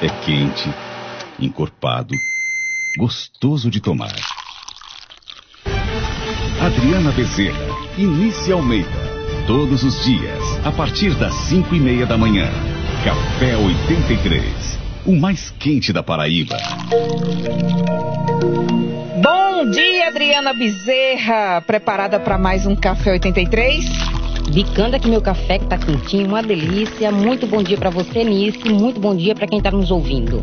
É 0.00 0.08
quente, 0.24 0.72
encorpado, 1.40 2.14
gostoso 2.96 3.68
de 3.68 3.80
tomar. 3.80 4.14
Adriana 6.60 7.10
Bezerra, 7.10 7.58
Início 7.98 8.54
Almeida. 8.54 8.88
Todos 9.48 9.82
os 9.82 10.04
dias, 10.04 10.40
a 10.64 10.70
partir 10.70 11.16
das 11.16 11.34
cinco 11.48 11.74
e 11.74 11.80
meia 11.80 12.06
da 12.06 12.16
manhã. 12.16 12.46
Café 13.04 13.56
83. 13.56 14.78
O 15.04 15.16
mais 15.16 15.50
quente 15.50 15.92
da 15.92 16.00
Paraíba. 16.02 16.56
Bom 19.20 19.68
dia, 19.68 20.06
Adriana 20.06 20.54
Bezerra. 20.54 21.60
Preparada 21.62 22.20
para 22.20 22.38
mais 22.38 22.66
um 22.66 22.76
Café 22.76 23.14
83? 23.14 24.07
Bicando 24.52 24.96
aqui 24.96 25.08
meu 25.08 25.20
café 25.20 25.58
que 25.58 25.66
tá 25.66 25.76
quentinho, 25.76 26.26
uma 26.26 26.42
delícia. 26.42 27.12
Muito 27.12 27.46
bom 27.46 27.62
dia 27.62 27.76
para 27.76 27.90
você, 27.90 28.24
Nice. 28.24 28.58
Muito 28.68 28.98
bom 28.98 29.14
dia 29.14 29.34
para 29.34 29.46
quem 29.46 29.60
tá 29.60 29.70
nos 29.70 29.90
ouvindo. 29.90 30.42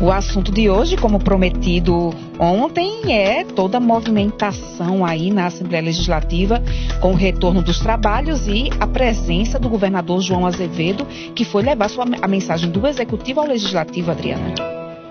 O 0.00 0.10
assunto 0.10 0.50
de 0.50 0.68
hoje, 0.68 0.96
como 0.96 1.20
prometido 1.20 2.10
ontem, 2.38 3.12
é 3.12 3.44
toda 3.44 3.78
a 3.78 3.80
movimentação 3.80 5.06
aí 5.06 5.30
na 5.30 5.46
Assembleia 5.46 5.84
Legislativa 5.84 6.60
com 7.00 7.12
o 7.12 7.14
retorno 7.14 7.62
dos 7.62 7.78
trabalhos 7.78 8.48
e 8.48 8.70
a 8.80 8.86
presença 8.86 9.58
do 9.58 9.68
governador 9.68 10.20
João 10.20 10.44
Azevedo, 10.44 11.06
que 11.36 11.44
foi 11.44 11.62
levar 11.62 11.88
sua, 11.88 12.04
a 12.20 12.26
mensagem 12.26 12.68
do 12.68 12.84
Executivo 12.84 13.40
ao 13.40 13.46
Legislativo, 13.46 14.10
Adriana. 14.10 14.52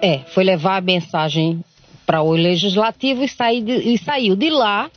É, 0.01 0.19
foi 0.27 0.43
levar 0.43 0.75
a 0.75 0.81
mensagem 0.81 1.63
para 2.05 2.21
o 2.21 2.33
Legislativo 2.33 3.23
e, 3.23 3.29
sair 3.29 3.61
de, 3.61 3.73
e 3.73 3.97
saiu 3.97 4.35
de 4.35 4.49
lá 4.49 4.89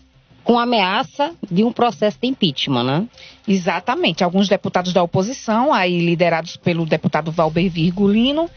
com 0.47 0.61
ameaça 0.61 1.35
de 1.51 1.65
um 1.65 1.73
processo 1.73 2.19
de 2.23 2.29
impeachment, 2.29 2.85
né? 2.85 3.09
Exatamente. 3.49 4.23
Alguns 4.23 4.49
deputados 4.49 4.93
da 4.93 5.03
oposição, 5.03 5.75
aí 5.75 5.99
liderados 5.99 6.57
pelo 6.57 6.87
deputado 6.87 7.33
Valber 7.33 7.69
Virgulino, 7.69 8.49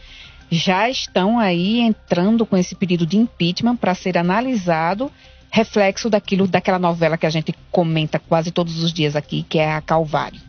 já 0.48 0.88
estão 0.88 1.36
aí 1.36 1.80
entrando 1.80 2.46
com 2.46 2.56
esse 2.56 2.76
pedido 2.76 3.04
de 3.04 3.16
impeachment 3.16 3.74
para 3.74 3.92
ser 3.92 4.16
analisado, 4.16 5.10
reflexo 5.50 6.08
daquilo, 6.08 6.46
daquela 6.46 6.78
novela 6.78 7.18
que 7.18 7.26
a 7.26 7.30
gente 7.30 7.52
comenta 7.72 8.20
quase 8.20 8.52
todos 8.52 8.80
os 8.80 8.92
dias 8.92 9.16
aqui, 9.16 9.42
que 9.48 9.58
é 9.58 9.72
a 9.72 9.80
Calvário. 9.80 10.40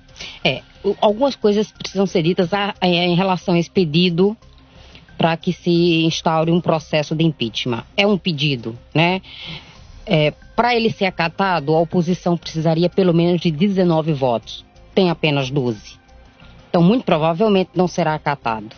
É, 0.43 0.61
algumas 1.01 1.35
coisas 1.35 1.71
precisam 1.71 2.05
ser 2.05 2.21
ditas 2.21 2.51
em 2.83 3.15
relação 3.15 3.55
a 3.55 3.59
esse 3.59 3.71
pedido 3.71 4.37
para 5.17 5.35
que 5.37 5.51
se 5.51 6.03
instaure 6.05 6.51
um 6.51 6.61
processo 6.61 7.15
de 7.15 7.23
impeachment. 7.23 7.83
É 7.97 8.05
um 8.05 8.17
pedido, 8.17 8.77
né? 8.93 9.23
É, 10.05 10.31
para 10.55 10.75
ele 10.75 10.91
ser 10.91 11.05
acatado, 11.05 11.75
a 11.75 11.79
oposição 11.79 12.37
precisaria 12.37 12.89
pelo 12.89 13.13
menos 13.13 13.41
de 13.41 13.51
19 13.51 14.13
votos. 14.13 14.65
Tem 14.93 15.09
apenas 15.09 15.49
12. 15.49 15.99
Então, 16.69 16.81
muito 16.81 17.03
provavelmente 17.03 17.71
não 17.75 17.87
será 17.87 18.15
acatado. 18.15 18.75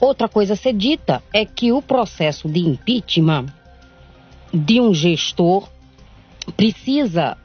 Outra 0.00 0.28
coisa 0.28 0.54
a 0.54 0.56
ser 0.56 0.72
dita 0.72 1.22
é 1.32 1.44
que 1.44 1.72
o 1.72 1.80
processo 1.80 2.48
de 2.48 2.60
impeachment 2.60 3.46
de 4.52 4.80
um 4.80 4.94
gestor 4.94 5.68
precisa 6.56 7.36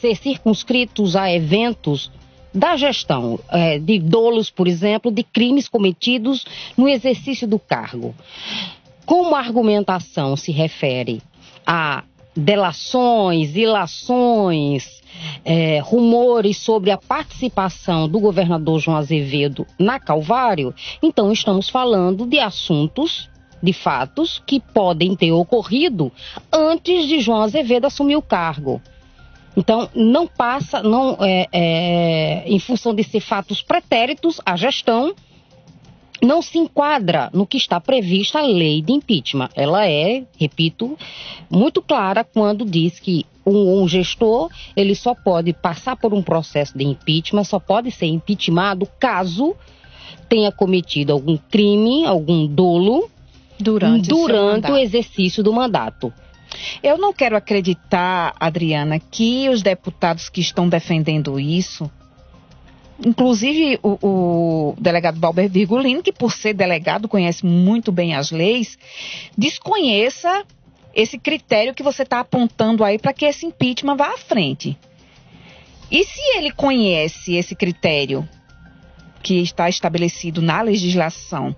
ser 0.00 0.16
circunscritos 0.16 1.16
a 1.16 1.32
eventos 1.32 2.10
da 2.52 2.76
gestão, 2.76 3.38
é, 3.48 3.78
de 3.78 3.98
dolos, 3.98 4.50
por 4.50 4.66
exemplo, 4.66 5.10
de 5.10 5.22
crimes 5.22 5.68
cometidos 5.68 6.44
no 6.76 6.88
exercício 6.88 7.46
do 7.46 7.58
cargo. 7.58 8.14
Como 9.06 9.34
a 9.34 9.38
argumentação 9.38 10.36
se 10.36 10.50
refere 10.50 11.22
a 11.64 12.02
delações, 12.40 13.54
ilações, 13.54 15.00
é, 15.44 15.78
rumores 15.80 16.56
sobre 16.56 16.90
a 16.90 16.96
participação 16.96 18.08
do 18.08 18.18
governador 18.18 18.80
João 18.80 18.96
Azevedo 18.96 19.66
na 19.78 20.00
Calvário, 20.00 20.74
então 21.02 21.30
estamos 21.30 21.68
falando 21.68 22.26
de 22.26 22.38
assuntos 22.38 23.28
de 23.62 23.72
fatos 23.72 24.42
que 24.46 24.58
podem 24.58 25.14
ter 25.14 25.32
ocorrido 25.32 26.10
antes 26.50 27.06
de 27.06 27.20
João 27.20 27.42
Azevedo 27.42 27.86
assumir 27.86 28.16
o 28.16 28.22
cargo. 28.22 28.80
Então, 29.56 29.90
não 29.94 30.26
passa, 30.26 30.82
não 30.82 31.18
é, 31.20 31.46
é, 31.52 32.42
em 32.46 32.58
função 32.58 32.94
de 32.94 33.02
ser 33.02 33.20
fatos 33.20 33.60
pretéritos, 33.60 34.40
a 34.46 34.56
gestão 34.56 35.14
não 36.22 36.42
se 36.42 36.58
enquadra 36.58 37.30
no 37.32 37.46
que 37.46 37.56
está 37.56 37.80
previsto 37.80 38.36
a 38.36 38.42
lei 38.42 38.82
de 38.82 38.92
impeachment. 38.92 39.48
Ela 39.54 39.86
é, 39.88 40.24
repito, 40.38 40.96
muito 41.50 41.80
clara 41.80 42.24
quando 42.24 42.64
diz 42.64 42.98
que 43.00 43.24
um, 43.44 43.82
um, 43.82 43.88
gestor 43.88 44.50
ele 44.76 44.94
só 44.94 45.14
pode 45.14 45.52
passar 45.52 45.96
por 45.96 46.12
um 46.12 46.22
processo 46.22 46.76
de 46.76 46.84
impeachment, 46.84 47.44
só 47.44 47.58
pode 47.58 47.90
ser 47.90 48.06
impeachmentado 48.06 48.86
caso 48.98 49.56
tenha 50.28 50.52
cometido 50.52 51.12
algum 51.12 51.36
crime, 51.36 52.06
algum 52.06 52.46
dolo 52.46 53.10
durante, 53.58 54.08
durante 54.08 54.70
o 54.70 54.76
exercício 54.76 55.42
do 55.42 55.52
mandato. 55.52 56.12
Eu 56.82 56.98
não 56.98 57.12
quero 57.12 57.36
acreditar, 57.36 58.34
Adriana, 58.38 58.98
que 58.98 59.48
os 59.48 59.62
deputados 59.62 60.28
que 60.28 60.40
estão 60.40 60.68
defendendo 60.68 61.38
isso 61.38 61.90
Inclusive, 63.04 63.78
o, 63.82 63.98
o 64.02 64.74
delegado 64.78 65.18
Balber 65.18 65.48
Virgulino, 65.48 66.02
que 66.02 66.12
por 66.12 66.32
ser 66.32 66.52
delegado 66.52 67.08
conhece 67.08 67.46
muito 67.46 67.90
bem 67.90 68.14
as 68.14 68.30
leis, 68.30 68.78
desconheça 69.36 70.44
esse 70.94 71.18
critério 71.18 71.74
que 71.74 71.82
você 71.82 72.02
está 72.02 72.20
apontando 72.20 72.84
aí 72.84 72.98
para 72.98 73.12
que 73.12 73.24
esse 73.24 73.46
impeachment 73.46 73.96
vá 73.96 74.08
à 74.08 74.18
frente. 74.18 74.76
E 75.90 76.04
se 76.04 76.20
ele 76.36 76.52
conhece 76.52 77.34
esse 77.34 77.54
critério 77.54 78.28
que 79.22 79.40
está 79.40 79.68
estabelecido 79.68 80.42
na 80.42 80.62
legislação 80.62 81.54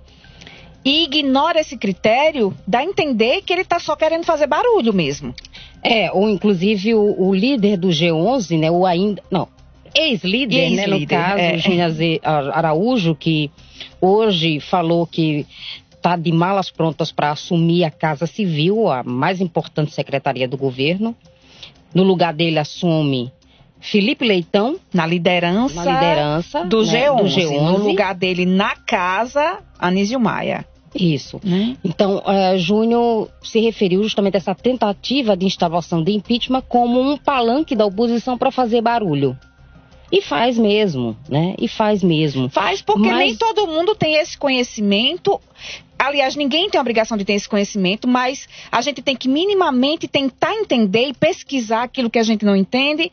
e 0.85 1.05
ignora 1.05 1.61
esse 1.61 1.77
critério, 1.77 2.57
dá 2.67 2.81
a 2.81 2.85
entender 2.85 3.43
que 3.43 3.53
ele 3.53 3.63
está 3.63 3.79
só 3.79 3.95
querendo 3.95 4.25
fazer 4.25 4.47
barulho 4.47 4.93
mesmo. 4.93 5.35
É, 5.83 6.11
ou 6.13 6.29
inclusive 6.29 6.95
o, 6.95 7.29
o 7.29 7.35
líder 7.35 7.77
do 7.77 7.89
G11, 7.89 8.59
né, 8.59 8.71
o 8.71 8.87
ainda, 8.87 9.23
não, 9.31 9.49
ex-líder, 9.95 10.59
ex 10.59 10.77
né, 10.77 10.87
no 10.87 11.07
caso, 11.07 11.39
é. 11.39 11.59
Gina 11.59 11.87
Araújo, 12.53 13.15
que 13.15 13.51
hoje 14.01 14.61
falou 14.61 15.07
que 15.07 15.47
está 15.95 16.17
de 16.17 16.33
malas 16.33 16.71
prontas 16.71 17.13
para 17.13 17.31
assumir 17.31 17.85
a 17.85 17.91
Casa 17.91 18.27
Civil, 18.27 18.91
a 18.91 19.03
mais 19.03 19.41
importante 19.41 19.93
secretaria 19.93 20.49
do 20.49 20.57
governo. 20.57 21.15
No 21.95 22.03
lugar 22.03 22.33
dele 22.33 22.59
assume 22.59 23.31
Felipe 23.81 24.25
Leitão. 24.25 24.77
Na 24.93 25.07
liderança, 25.07 25.85
na 25.85 25.93
liderança 25.93 26.65
do, 26.65 26.85
né, 26.85 27.09
G11, 27.09 27.17
do 27.17 27.25
G11. 27.25 27.61
No 27.61 27.79
lugar 27.79 28.15
dele 28.15 28.47
na 28.47 28.75
casa, 28.77 29.59
Anísio 29.79 30.19
Maia. 30.19 30.65
Isso. 30.95 31.41
Né? 31.43 31.77
Então, 31.83 32.19
uh, 32.19 32.59
Júnior 32.59 33.29
se 33.43 33.61
referiu 33.61 34.03
justamente 34.03 34.37
a 34.37 34.39
essa 34.39 34.55
tentativa 34.55 35.37
de 35.37 35.47
instalação 35.47 36.03
de 36.03 36.13
impeachment 36.13 36.63
como 36.69 37.01
um 37.01 37.17
palanque 37.17 37.75
da 37.75 37.87
oposição 37.87 38.37
para 38.37 38.51
fazer 38.51 38.81
barulho. 38.83 39.37
E 40.13 40.21
faz 40.21 40.59
mesmo, 40.59 41.17
né? 41.27 41.55
E 41.59 41.67
faz 41.67 42.03
mesmo. 42.03 42.51
Faz 42.51 42.83
porque 42.83 43.09
Mas... 43.09 43.19
nem 43.19 43.37
todo 43.37 43.67
mundo 43.67 43.95
tem 43.95 44.17
esse 44.17 44.37
conhecimento. 44.37 45.41
Aliás, 45.99 46.37
ninguém 46.37 46.69
tem 46.69 46.79
a 46.79 46.83
obrigação 46.83 47.17
de 47.17 47.25
ter 47.25 47.33
esse 47.33 47.49
conhecimento, 47.49 48.07
mas 48.07 48.47
a 48.71 48.83
gente 48.83 49.01
tem 49.01 49.17
que 49.17 49.29
minimamente 49.29 50.07
tentar 50.07 50.55
entender 50.55 51.07
e 51.07 51.15
pesquisar 51.15 51.85
aquilo 51.85 52.11
que 52.11 52.19
a 52.19 52.23
gente 52.23 52.45
não 52.45 52.55
entende, 52.55 53.11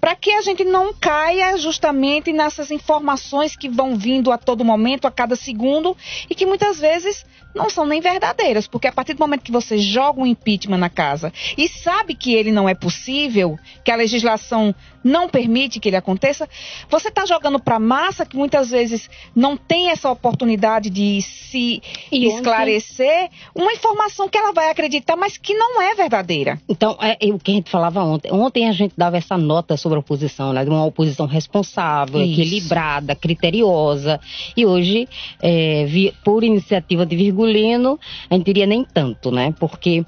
para 0.00 0.16
que 0.16 0.30
a 0.32 0.40
gente 0.40 0.64
não 0.64 0.94
caia 0.94 1.58
justamente 1.58 2.32
nessas 2.32 2.70
informações 2.70 3.54
que 3.54 3.68
vão 3.68 3.96
vindo 3.96 4.32
a 4.32 4.38
todo 4.38 4.64
momento, 4.64 5.06
a 5.06 5.10
cada 5.10 5.36
segundo, 5.36 5.94
e 6.30 6.34
que 6.34 6.46
muitas 6.46 6.80
vezes 6.80 7.26
não 7.54 7.68
são 7.68 7.84
nem 7.84 8.00
verdadeiras, 8.00 8.66
porque 8.66 8.86
a 8.86 8.92
partir 8.92 9.14
do 9.14 9.18
momento 9.18 9.42
que 9.42 9.52
você 9.52 9.76
joga 9.76 10.20
um 10.20 10.26
impeachment 10.26 10.78
na 10.78 10.88
casa 10.88 11.32
e 11.58 11.68
sabe 11.68 12.14
que 12.14 12.32
ele 12.32 12.52
não 12.52 12.68
é 12.68 12.74
possível, 12.74 13.58
que 13.84 13.90
a 13.90 13.96
legislação 13.96 14.74
não 15.02 15.28
permite 15.28 15.80
que 15.80 15.88
ele 15.88 15.96
aconteça, 15.96 16.48
você 16.88 17.08
está 17.08 17.24
jogando 17.26 17.58
para 17.58 17.76
a 17.76 17.80
massa 17.80 18.26
que 18.26 18.36
muitas 18.36 18.70
vezes 18.70 19.08
não 19.34 19.56
tem 19.56 19.90
essa 19.90 20.10
oportunidade 20.10 20.90
de 20.90 21.20
se 21.22 21.82
e 22.10 22.26
esclarecer 22.26 23.24
ontem... 23.24 23.30
uma 23.54 23.72
informação 23.72 24.28
que 24.28 24.38
ela 24.38 24.52
vai 24.52 24.70
acreditar, 24.70 25.16
mas 25.16 25.36
que 25.36 25.54
não 25.54 25.80
é 25.80 25.94
verdadeira. 25.94 26.60
Então, 26.68 26.96
é, 27.00 27.16
é, 27.20 27.32
o 27.32 27.38
que 27.38 27.50
a 27.50 27.54
gente 27.54 27.70
falava 27.70 28.02
ontem. 28.02 28.32
Ontem 28.32 28.68
a 28.68 28.72
gente 28.72 28.94
dava 28.96 29.16
essa 29.16 29.36
nota 29.36 29.76
sobre 29.76 29.96
a 29.96 30.00
oposição, 30.00 30.52
né? 30.52 30.64
De 30.64 30.70
uma 30.70 30.84
oposição 30.84 31.26
responsável, 31.26 32.20
Isso. 32.22 32.40
equilibrada, 32.40 33.14
criteriosa. 33.14 34.20
E 34.56 34.66
hoje, 34.66 35.08
é, 35.40 35.84
vi, 35.86 36.14
por 36.24 36.44
iniciativa 36.44 37.06
de 37.06 37.16
Virgulino, 37.16 37.98
a 38.28 38.34
gente 38.34 38.46
diria 38.46 38.66
nem 38.66 38.84
tanto, 38.84 39.30
né? 39.30 39.54
Porque 39.58 40.04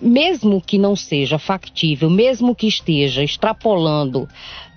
mesmo 0.00 0.60
que 0.60 0.78
não 0.78 0.96
seja 0.96 1.38
factível, 1.38 2.08
mesmo 2.08 2.54
que 2.54 2.66
esteja 2.66 3.22
extrapolando 3.22 4.28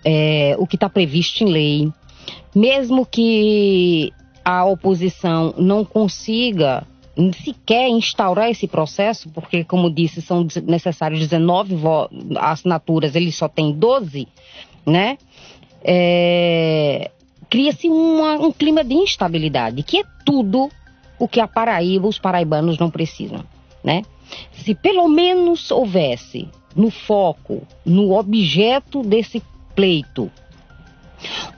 é, 0.04 0.56
o 0.60 0.68
que 0.68 0.76
está 0.76 0.90
previsto 0.90 1.44
em 1.44 1.48
lei, 1.48 1.92
mesmo 2.54 3.06
que 3.06 4.12
a 4.44 4.66
oposição 4.66 5.54
não 5.58 5.86
consiga 5.86 6.86
sequer 7.44 7.90
instaurar 7.90 8.50
esse 8.50 8.68
processo, 8.68 9.30
porque, 9.30 9.64
como 9.64 9.90
disse, 9.90 10.22
são 10.22 10.48
necessários 10.64 11.20
19 11.20 11.76
assinaturas, 12.38 13.16
ele 13.16 13.32
só 13.32 13.48
tem 13.48 13.72
12, 13.72 14.28
né? 14.86 15.18
É, 15.84 17.12
Cria-se 17.50 17.88
um 17.88 18.52
clima 18.52 18.84
de 18.84 18.96
instabilidade, 18.96 19.84
que 19.84 20.00
é 20.00 20.04
tudo 20.26 20.72
o 21.20 21.28
que 21.28 21.40
a 21.40 21.48
Paraíba, 21.48 22.08
os 22.08 22.18
paraibanos 22.18 22.80
não 22.80 22.90
precisam, 22.90 23.46
né? 23.84 24.02
Se 24.52 24.74
pelo 24.76 25.08
menos 25.08 25.72
houvesse 25.72 26.48
no 26.76 26.90
foco, 26.90 27.66
no 27.86 28.18
objeto 28.18 29.02
desse 29.04 29.42
pleito, 29.76 30.32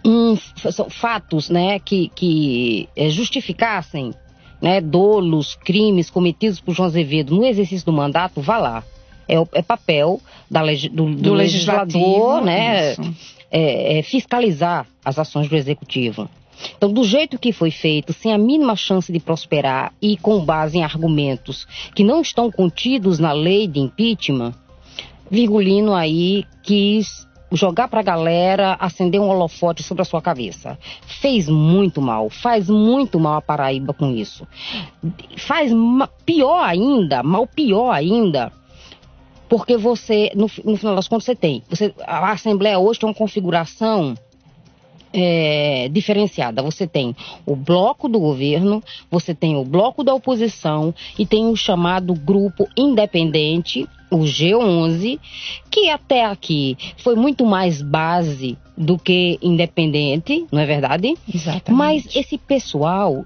um, 0.06 0.36
fatos 0.90 1.50
né, 1.50 1.80
que, 1.80 2.10
que 2.16 2.90
é, 2.96 3.10
justificassem 3.10 4.14
né, 4.62 4.80
dolos, 4.80 5.56
crimes 5.56 6.10
cometidos 6.10 6.60
por 6.60 6.74
João 6.74 6.88
Azevedo 6.88 7.36
no 7.36 7.46
exercício 7.46 7.86
do 7.86 7.94
mandato, 7.94 8.42
vá 8.42 8.58
lá. 8.58 8.84
É, 9.28 9.36
é 9.54 9.62
papel 9.62 10.22
da, 10.50 10.62
do, 10.64 10.90
do, 10.90 11.16
do 11.16 11.34
legislador 11.34 12.44
né, 12.44 12.94
é, 13.50 14.00
é 14.00 14.04
fiscalizar 14.04 14.86
as 15.04 15.18
ações 15.18 15.50
do 15.50 15.56
executivo. 15.56 16.30
Então, 16.78 16.92
do 16.92 17.04
jeito 17.04 17.38
que 17.38 17.52
foi 17.52 17.72
feito, 17.72 18.14
sem 18.14 18.34
a 18.34 18.38
mínima 18.38 18.76
chance 18.76 19.12
de 19.12 19.20
prosperar 19.20 19.94
e 20.02 20.18
com 20.18 20.44
base 20.44 20.78
em 20.78 20.84
argumentos 20.84 21.68
que 21.94 22.04
não 22.04 22.22
estão 22.22 22.52
contidos 22.52 23.20
na 23.20 23.32
lei 23.32 23.68
de 23.68 23.80
impeachment, 23.80 24.54
Virgulino 25.30 25.94
aí 25.94 26.46
quis 26.64 27.26
jogar 27.52 27.88
para 27.88 28.00
a 28.00 28.04
galera, 28.04 28.76
acender 28.80 29.20
um 29.20 29.30
holofote 29.30 29.82
sobre 29.84 30.02
a 30.02 30.06
sua 30.06 30.22
cabeça. 30.22 30.78
Fez 31.06 31.48
muito 31.48 32.02
mal, 32.02 32.30
faz 32.30 32.70
muito 32.70 33.20
mal 33.20 33.36
a 33.36 33.42
Paraíba 33.42 33.94
com 33.94 34.12
isso. 34.12 34.48
Faz 35.38 35.72
pior 36.26 36.62
ainda, 36.62 37.24
mal 37.24 37.48
pior 37.48 37.92
ainda, 37.92 38.52
porque 39.48 39.78
você, 39.78 40.32
no, 40.36 40.50
no 40.64 40.78
final 40.78 40.96
das 40.96 41.08
contas, 41.08 41.26
você 41.26 41.36
tem. 41.36 41.64
Você, 41.70 41.94
a 42.06 42.32
Assembleia 42.32 42.80
hoje 42.80 43.00
tem 43.00 43.10
uma 43.10 43.16
configuração 43.16 44.16
é, 45.16 45.88
diferenciada. 45.90 46.62
Você 46.62 46.86
tem 46.86 47.16
o 47.46 47.56
bloco 47.56 48.10
do 48.10 48.20
governo, 48.20 48.84
você 49.10 49.34
tem 49.34 49.56
o 49.56 49.64
bloco 49.64 50.04
da 50.04 50.14
oposição 50.14 50.94
e 51.18 51.26
tem 51.26 51.48
o 51.48 51.56
chamado 51.56 52.14
grupo 52.14 52.68
independente, 52.78 53.88
o 54.12 54.20
G11, 54.20 55.20
que 55.72 55.90
até 55.90 56.26
aqui 56.26 56.78
foi 56.98 57.16
muito 57.16 57.46
mais 57.46 57.82
base 57.82 58.58
do 58.78 58.98
que 58.98 59.40
independente, 59.42 60.46
não 60.52 60.60
é 60.60 60.66
verdade? 60.66 61.16
Exatamente. 61.34 61.72
Mas 61.72 62.16
esse 62.16 62.38
pessoal 62.38 63.26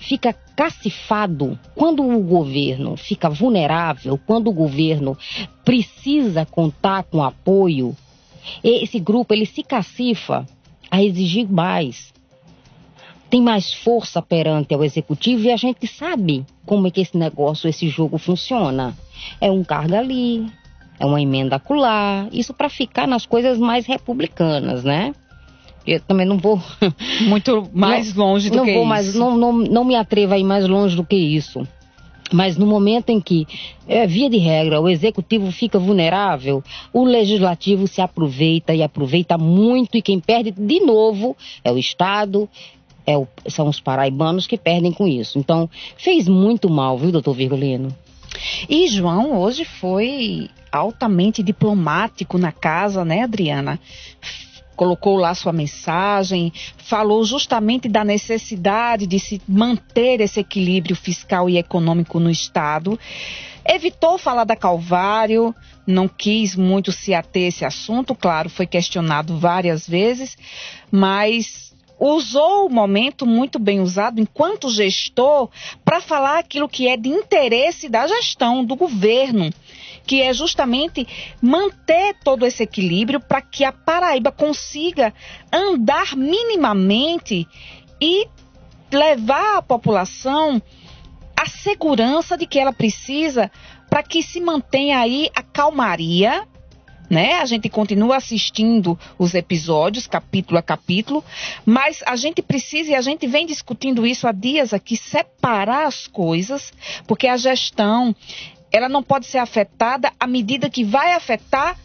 fica 0.00 0.32
cacifado 0.56 1.56
quando 1.74 2.04
o 2.04 2.20
governo 2.20 2.96
fica 2.96 3.30
vulnerável, 3.30 4.18
quando 4.26 4.48
o 4.48 4.52
governo 4.52 5.16
precisa 5.64 6.44
contar 6.44 7.04
com 7.04 7.22
apoio. 7.22 7.96
Esse 8.64 8.98
grupo 8.98 9.32
ele 9.32 9.46
se 9.46 9.62
cacifa 9.62 10.44
a 10.90 11.02
exigir 11.02 11.50
mais. 11.50 12.12
Tem 13.28 13.40
mais 13.40 13.72
força 13.72 14.20
perante 14.20 14.74
o 14.74 14.82
executivo 14.82 15.44
e 15.44 15.52
a 15.52 15.56
gente 15.56 15.86
sabe 15.86 16.44
como 16.66 16.88
é 16.88 16.90
que 16.90 17.00
esse 17.00 17.16
negócio, 17.16 17.68
esse 17.68 17.88
jogo 17.88 18.18
funciona. 18.18 18.96
É 19.40 19.50
um 19.50 19.62
cargo 19.62 19.94
ali, 19.94 20.50
é 20.98 21.06
uma 21.06 21.22
emenda 21.22 21.56
acular, 21.56 22.28
isso 22.32 22.52
para 22.52 22.68
ficar 22.68 23.06
nas 23.06 23.24
coisas 23.24 23.58
mais 23.58 23.86
republicanas, 23.86 24.82
né? 24.82 25.14
Eu 25.86 26.00
também 26.00 26.26
não 26.26 26.38
vou 26.38 26.60
muito 27.22 27.68
mais 27.72 28.14
não, 28.14 28.26
longe 28.26 28.50
do 28.50 28.58
não 28.58 28.64
que 28.64 28.72
vou 28.72 28.82
isso. 28.82 28.88
Mais, 28.88 29.14
não, 29.14 29.36
não, 29.36 29.52
não 29.52 29.84
me 29.84 29.94
atrevo 29.94 30.34
a 30.34 30.38
ir 30.38 30.44
mais 30.44 30.66
longe 30.66 30.96
do 30.96 31.04
que 31.04 31.16
isso. 31.16 31.66
Mas 32.32 32.56
no 32.56 32.66
momento 32.66 33.10
em 33.10 33.20
que, 33.20 33.46
é, 33.88 34.06
via 34.06 34.30
de 34.30 34.38
regra, 34.38 34.80
o 34.80 34.88
executivo 34.88 35.50
fica 35.50 35.78
vulnerável, 35.78 36.62
o 36.92 37.04
legislativo 37.04 37.86
se 37.86 38.00
aproveita 38.00 38.74
e 38.74 38.82
aproveita 38.82 39.36
muito, 39.36 39.96
e 39.96 40.02
quem 40.02 40.20
perde 40.20 40.50
de 40.52 40.80
novo 40.80 41.36
é 41.64 41.72
o 41.72 41.78
Estado, 41.78 42.48
é 43.06 43.16
o, 43.16 43.26
são 43.48 43.68
os 43.68 43.80
paraibanos 43.80 44.46
que 44.46 44.56
perdem 44.56 44.92
com 44.92 45.06
isso. 45.06 45.38
Então, 45.38 45.68
fez 45.96 46.28
muito 46.28 46.70
mal, 46.70 46.96
viu, 46.96 47.10
doutor 47.10 47.34
Virgulino? 47.34 47.94
E 48.68 48.86
João 48.88 49.38
hoje 49.38 49.64
foi 49.64 50.48
altamente 50.70 51.42
diplomático 51.42 52.38
na 52.38 52.52
casa, 52.52 53.04
né, 53.04 53.22
Adriana? 53.22 53.80
Colocou 54.80 55.18
lá 55.18 55.34
sua 55.34 55.52
mensagem, 55.52 56.50
falou 56.78 57.22
justamente 57.22 57.86
da 57.86 58.02
necessidade 58.02 59.06
de 59.06 59.20
se 59.20 59.38
manter 59.46 60.22
esse 60.22 60.40
equilíbrio 60.40 60.96
fiscal 60.96 61.50
e 61.50 61.58
econômico 61.58 62.18
no 62.18 62.30
Estado. 62.30 62.98
Evitou 63.62 64.16
falar 64.16 64.44
da 64.44 64.56
Calvário, 64.56 65.54
não 65.86 66.08
quis 66.08 66.56
muito 66.56 66.92
se 66.92 67.12
ater 67.12 67.44
a 67.44 67.48
esse 67.48 67.62
assunto, 67.62 68.14
claro, 68.14 68.48
foi 68.48 68.66
questionado 68.66 69.36
várias 69.36 69.86
vezes, 69.86 70.34
mas 70.90 71.74
usou 71.98 72.64
o 72.64 72.72
momento 72.72 73.26
muito 73.26 73.58
bem 73.58 73.80
usado 73.80 74.18
enquanto 74.18 74.70
gestor 74.70 75.50
para 75.84 76.00
falar 76.00 76.38
aquilo 76.38 76.66
que 76.66 76.88
é 76.88 76.96
de 76.96 77.10
interesse 77.10 77.86
da 77.86 78.06
gestão, 78.06 78.64
do 78.64 78.74
governo 78.74 79.50
que 80.10 80.20
é 80.20 80.34
justamente 80.34 81.06
manter 81.40 82.16
todo 82.24 82.44
esse 82.44 82.64
equilíbrio 82.64 83.20
para 83.20 83.40
que 83.40 83.62
a 83.62 83.70
Paraíba 83.70 84.32
consiga 84.32 85.14
andar 85.52 86.16
minimamente 86.16 87.46
e 88.00 88.26
levar 88.90 89.58
à 89.58 89.62
população 89.62 90.60
a 91.36 91.46
segurança 91.46 92.36
de 92.36 92.44
que 92.44 92.58
ela 92.58 92.72
precisa 92.72 93.52
para 93.88 94.02
que 94.02 94.20
se 94.20 94.40
mantenha 94.40 94.98
aí 94.98 95.30
a 95.32 95.44
calmaria, 95.44 96.44
né? 97.08 97.34
A 97.34 97.44
gente 97.44 97.68
continua 97.68 98.16
assistindo 98.16 98.98
os 99.16 99.32
episódios, 99.32 100.08
capítulo 100.08 100.58
a 100.58 100.62
capítulo, 100.62 101.24
mas 101.64 102.02
a 102.04 102.16
gente 102.16 102.42
precisa, 102.42 102.90
e 102.90 102.94
a 102.96 103.00
gente 103.00 103.28
vem 103.28 103.46
discutindo 103.46 104.04
isso 104.04 104.26
há 104.26 104.32
dias 104.32 104.74
aqui, 104.74 104.96
separar 104.96 105.86
as 105.86 106.08
coisas, 106.08 106.72
porque 107.06 107.28
a 107.28 107.36
gestão, 107.36 108.12
ela 108.72 108.88
não 108.88 109.02
pode 109.02 109.26
ser 109.26 109.38
afetada 109.38 110.12
à 110.18 110.26
medida 110.26 110.70
que 110.70 110.84
vai 110.84 111.12
afetar 111.12 111.76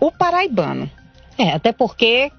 o 0.00 0.10
paraibano. 0.12 0.90
É, 1.38 1.50
até 1.50 1.72
porque 1.72 2.30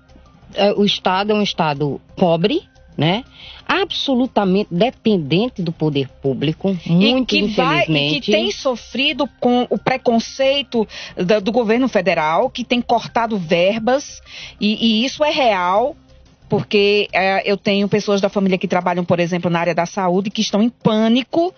é, 0.53 0.71
o 0.73 0.83
Estado 0.83 1.31
é 1.31 1.35
um 1.35 1.41
Estado 1.41 2.01
pobre, 2.15 2.61
né? 2.97 3.23
Absolutamente 3.67 4.73
dependente 4.73 5.61
do 5.61 5.71
poder 5.71 6.07
público, 6.21 6.75
muito 6.85 7.23
e 7.23 7.25
que 7.25 7.39
infelizmente. 7.39 7.91
Vai, 7.91 8.17
e 8.17 8.21
que 8.21 8.31
tem 8.31 8.51
sofrido 8.51 9.29
com 9.39 9.67
o 9.69 9.77
preconceito 9.77 10.87
do, 11.15 11.41
do 11.41 11.51
governo 11.51 11.87
federal, 11.87 12.49
que 12.49 12.63
tem 12.63 12.81
cortado 12.81 13.37
verbas, 13.37 14.21
e, 14.59 15.01
e 15.01 15.05
isso 15.05 15.23
é 15.23 15.29
real 15.29 15.95
porque 16.49 17.07
é, 17.11 17.49
eu 17.49 17.57
tenho 17.57 17.87
pessoas 17.87 18.21
da 18.21 18.29
família 18.29 18.57
que 18.57 18.67
trabalham, 18.67 19.03
por 19.03 19.19
exemplo, 19.19 19.49
na 19.49 19.59
área 19.59 19.75
da 19.75 19.85
saúde, 19.85 20.29
que 20.29 20.41
estão 20.41 20.61
em 20.61 20.69
pânico 20.69 21.53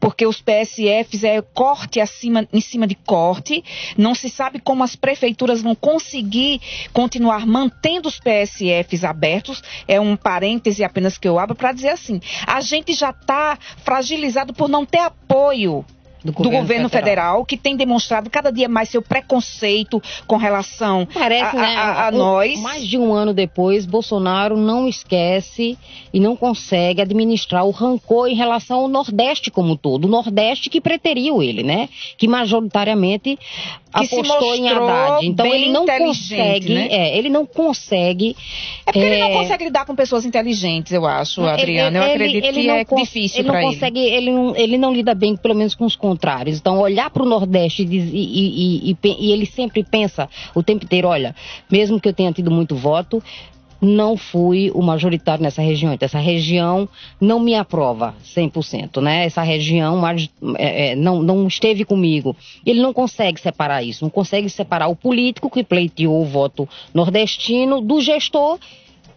porque 0.00 0.26
os 0.26 0.40
PSFs 0.40 1.24
é 1.24 1.40
corte 1.42 2.00
acima, 2.00 2.46
em 2.52 2.60
cima 2.60 2.86
de 2.86 2.94
corte. 2.94 3.64
Não 3.96 4.14
se 4.14 4.28
sabe 4.28 4.58
como 4.58 4.84
as 4.84 4.96
prefeituras 4.96 5.62
vão 5.62 5.74
conseguir 5.74 6.60
continuar 6.92 7.46
mantendo 7.46 8.08
os 8.08 8.18
PSFs 8.18 9.04
abertos. 9.04 9.62
É 9.86 10.00
um 10.00 10.16
parêntese 10.16 10.84
apenas 10.84 11.18
que 11.18 11.28
eu 11.28 11.38
abro 11.38 11.54
para 11.54 11.72
dizer 11.72 11.90
assim: 11.90 12.20
a 12.46 12.60
gente 12.60 12.92
já 12.92 13.10
está 13.10 13.58
fragilizado 13.84 14.52
por 14.52 14.68
não 14.68 14.84
ter 14.84 14.98
apoio 14.98 15.84
do 16.24 16.32
governo, 16.32 16.50
do 16.50 16.60
governo 16.60 16.88
federal. 16.88 17.08
federal. 17.08 17.44
que 17.44 17.56
tem 17.56 17.76
demonstrado 17.76 18.28
cada 18.30 18.50
dia 18.50 18.68
mais 18.68 18.88
seu 18.88 19.02
preconceito 19.02 20.02
com 20.26 20.36
relação 20.36 21.06
Parece, 21.12 21.56
a, 21.56 21.60
né, 21.60 21.76
a, 21.76 22.06
a 22.08 22.10
nós. 22.10 22.60
Mais 22.60 22.86
de 22.86 22.98
um 22.98 23.12
ano 23.12 23.32
depois, 23.32 23.86
Bolsonaro 23.86 24.56
não 24.56 24.88
esquece 24.88 25.78
e 26.12 26.20
não 26.20 26.36
consegue 26.36 27.00
administrar 27.00 27.64
o 27.64 27.70
rancor 27.70 28.28
em 28.28 28.34
relação 28.34 28.80
ao 28.80 28.88
Nordeste 28.88 29.50
como 29.50 29.72
um 29.72 29.76
todo. 29.76 30.06
O 30.06 30.08
Nordeste 30.08 30.70
que 30.70 30.80
preteriu 30.80 31.42
ele, 31.42 31.62
né? 31.62 31.88
Que 32.16 32.26
majoritariamente 32.26 33.36
que 33.36 34.14
apostou 34.14 34.54
em 34.54 34.68
Haddad. 34.68 35.26
Então 35.26 35.46
ele 35.46 35.70
não 35.70 35.86
consegue, 35.86 36.74
né? 36.74 36.88
é, 36.90 37.18
ele 37.18 37.28
não 37.28 37.46
consegue. 37.46 38.36
É 38.86 38.92
porque 38.92 38.98
é, 38.98 39.12
ele 39.12 39.20
não 39.20 39.42
consegue 39.42 39.64
lidar 39.64 39.86
com 39.86 39.94
pessoas 39.94 40.24
inteligentes, 40.24 40.92
eu 40.92 41.06
acho, 41.06 41.42
Adriano. 41.42 41.96
Eu 41.96 42.02
acredito 42.02 42.44
ele, 42.44 42.62
que 42.62 42.70
é 42.70 42.84
difícil 42.84 43.44
para 43.44 43.58
ele. 43.58 43.66
Não 43.66 43.72
consegue, 43.72 44.00
ele 44.00 44.30
não, 44.30 44.56
ele 44.56 44.78
não 44.78 44.92
lida 44.92 45.14
bem, 45.14 45.36
pelo 45.36 45.54
menos 45.54 45.74
com 45.74 45.84
os 45.84 45.96
Então, 46.58 46.78
olhar 46.80 47.10
para 47.10 47.22
o 47.22 47.26
Nordeste 47.26 47.82
e, 47.82 47.96
e, 47.96 48.90
e, 48.90 48.96
e, 49.04 49.32
ele 49.32 49.46
sempre 49.46 49.82
pensa 49.82 50.28
o 50.54 50.62
tempo 50.62 50.84
inteiro: 50.84 51.08
olha, 51.08 51.34
mesmo 51.70 52.00
que 52.00 52.08
eu 52.08 52.12
tenha 52.12 52.32
tido 52.32 52.50
muito 52.50 52.74
voto, 52.74 53.22
não 53.80 54.16
fui 54.16 54.70
o 54.74 54.82
majoritário 54.82 55.42
nessa 55.42 55.62
região. 55.62 55.92
Então, 55.92 56.06
essa 56.06 56.18
região 56.18 56.88
não 57.20 57.38
me 57.38 57.54
aprova 57.54 58.14
100%, 58.24 59.00
né? 59.00 59.24
Essa 59.24 59.42
região 59.42 60.02
é, 60.56 60.90
é, 60.90 60.96
não, 60.96 61.22
não 61.22 61.46
esteve 61.46 61.84
comigo. 61.84 62.36
Ele 62.66 62.80
não 62.80 62.92
consegue 62.92 63.40
separar 63.40 63.82
isso, 63.82 64.04
não 64.04 64.10
consegue 64.10 64.48
separar 64.48 64.88
o 64.88 64.96
político 64.96 65.50
que 65.50 65.62
pleiteou 65.62 66.22
o 66.22 66.26
voto 66.26 66.68
nordestino 66.92 67.80
do 67.80 68.00
gestor 68.00 68.58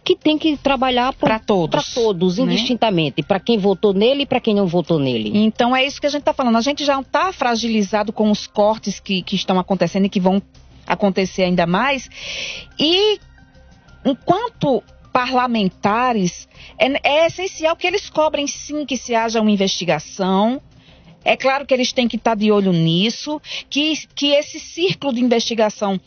que 0.04 0.16
tem 0.16 0.36
que 0.36 0.56
trabalhar 0.56 1.12
para 1.12 1.38
todos, 1.38 1.70
pra 1.70 2.02
todos 2.02 2.38
né? 2.38 2.44
indistintamente, 2.44 3.22
para 3.22 3.38
quem 3.38 3.58
votou 3.58 3.92
nele 3.92 4.22
e 4.22 4.26
para 4.26 4.40
quem 4.40 4.54
não 4.54 4.66
votou 4.66 4.98
nele. 4.98 5.30
Então 5.34 5.74
é 5.74 5.84
isso 5.84 6.00
que 6.00 6.06
a 6.06 6.10
gente 6.10 6.20
está 6.22 6.32
falando. 6.32 6.56
A 6.56 6.60
gente 6.60 6.84
já 6.84 7.00
está 7.00 7.32
fragilizado 7.32 8.12
com 8.12 8.30
os 8.30 8.46
cortes 8.46 8.98
que, 8.98 9.22
que 9.22 9.36
estão 9.36 9.58
acontecendo 9.58 10.06
e 10.06 10.08
que 10.08 10.20
vão 10.20 10.42
acontecer 10.86 11.44
ainda 11.44 11.66
mais. 11.66 12.08
E 12.78 13.18
enquanto 14.04 14.82
parlamentares, 15.12 16.48
é, 16.78 16.86
é 17.08 17.26
essencial 17.26 17.76
que 17.76 17.86
eles 17.86 18.10
cobrem 18.10 18.46
sim 18.46 18.84
que 18.84 18.96
se 18.96 19.14
haja 19.14 19.40
uma 19.40 19.50
investigação, 19.50 20.60
é 21.24 21.36
claro 21.36 21.64
que 21.64 21.72
eles 21.72 21.92
têm 21.92 22.08
que 22.08 22.16
estar 22.16 22.34
de 22.34 22.50
olho 22.50 22.72
nisso, 22.72 23.40
que, 23.70 23.94
que 24.14 24.32
esse 24.32 24.58
círculo 24.58 25.12
de 25.12 25.20
investigação 25.20 26.00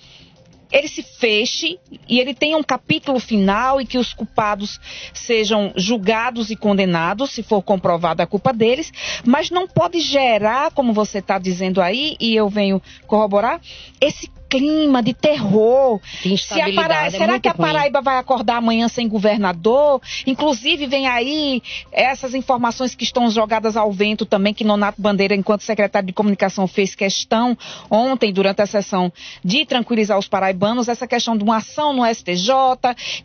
ele 0.71 0.87
se 0.87 1.01
feche 1.01 1.79
e 2.07 2.19
ele 2.19 2.33
tenha 2.33 2.57
um 2.57 2.63
capítulo 2.63 3.19
final 3.19 3.79
e 3.79 3.85
que 3.85 3.97
os 3.97 4.13
culpados 4.13 4.79
sejam 5.13 5.73
julgados 5.75 6.49
e 6.49 6.55
condenados, 6.55 7.31
se 7.31 7.43
for 7.43 7.61
comprovada 7.61 8.23
a 8.23 8.27
culpa 8.27 8.53
deles, 8.53 8.91
mas 9.25 9.49
não 9.49 9.67
pode 9.67 9.99
gerar, 9.99 10.71
como 10.71 10.93
você 10.93 11.19
está 11.19 11.37
dizendo 11.37 11.81
aí, 11.81 12.15
e 12.19 12.35
eu 12.35 12.49
venho 12.49 12.81
corroborar, 13.07 13.61
esse 13.99 14.29
clima 14.49 15.01
de 15.01 15.13
terror. 15.13 15.99
Se 16.37 16.61
a 16.61 16.73
Paraíba, 16.73 17.07
é 17.07 17.09
será 17.09 17.39
que 17.39 17.47
a 17.47 17.53
Paraíba 17.53 17.99
ruim. 17.99 18.05
vai 18.05 18.17
acordar 18.17 18.57
amanhã 18.57 18.87
sem 18.87 19.07
governador? 19.07 20.01
Inclusive, 20.25 20.85
vem 20.87 21.07
aí 21.07 21.61
essas 21.91 22.33
informações 22.33 22.95
que 22.95 23.03
estão 23.03 23.29
jogadas 23.29 23.75
ao 23.75 23.91
vento 23.91 24.25
também, 24.25 24.53
que 24.53 24.63
Nonato 24.63 25.01
Bandeira, 25.01 25.35
enquanto 25.35 25.61
secretário 25.61 26.07
de 26.07 26.13
comunicação, 26.13 26.67
fez 26.67 26.95
questão 26.95 27.57
ontem, 27.89 28.31
durante 28.31 28.61
a 28.61 28.65
sessão, 28.65 29.11
de 29.43 29.65
tranquilizar 29.65 30.17
os 30.17 30.27
paraibanos, 30.27 30.87
essa 30.87 31.07
questão 31.07 31.37
de 31.37 31.43
uma 31.43 31.57
ação 31.57 31.93
no 31.93 32.05
STJ, 32.05 32.53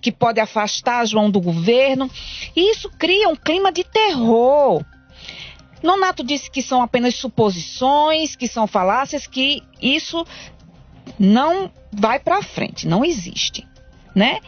que 0.01 0.13
pode 0.13 0.41
afastar 0.41 1.07
João 1.07 1.31
do 1.31 1.41
governo. 1.41 2.11
E 2.55 2.71
isso 2.71 2.91
cria 2.99 3.29
um 3.29 3.37
clima 3.37 3.73
de 3.73 3.85
terror. 3.85 4.85
Nonato 5.83 6.23
disse 6.23 6.51
que 6.51 6.61
são 6.61 6.83
apenas 6.83 7.15
suposições, 7.15 8.37
que 8.37 8.47
são 8.47 8.67
falácias, 8.67 9.27
que 9.27 9.63
isso 9.81 10.27
não 11.21 11.71
vai 11.93 12.19
para 12.19 12.43
frente, 12.43 12.89
não 12.89 13.05
existe, 13.05 13.69
né? 14.15 14.41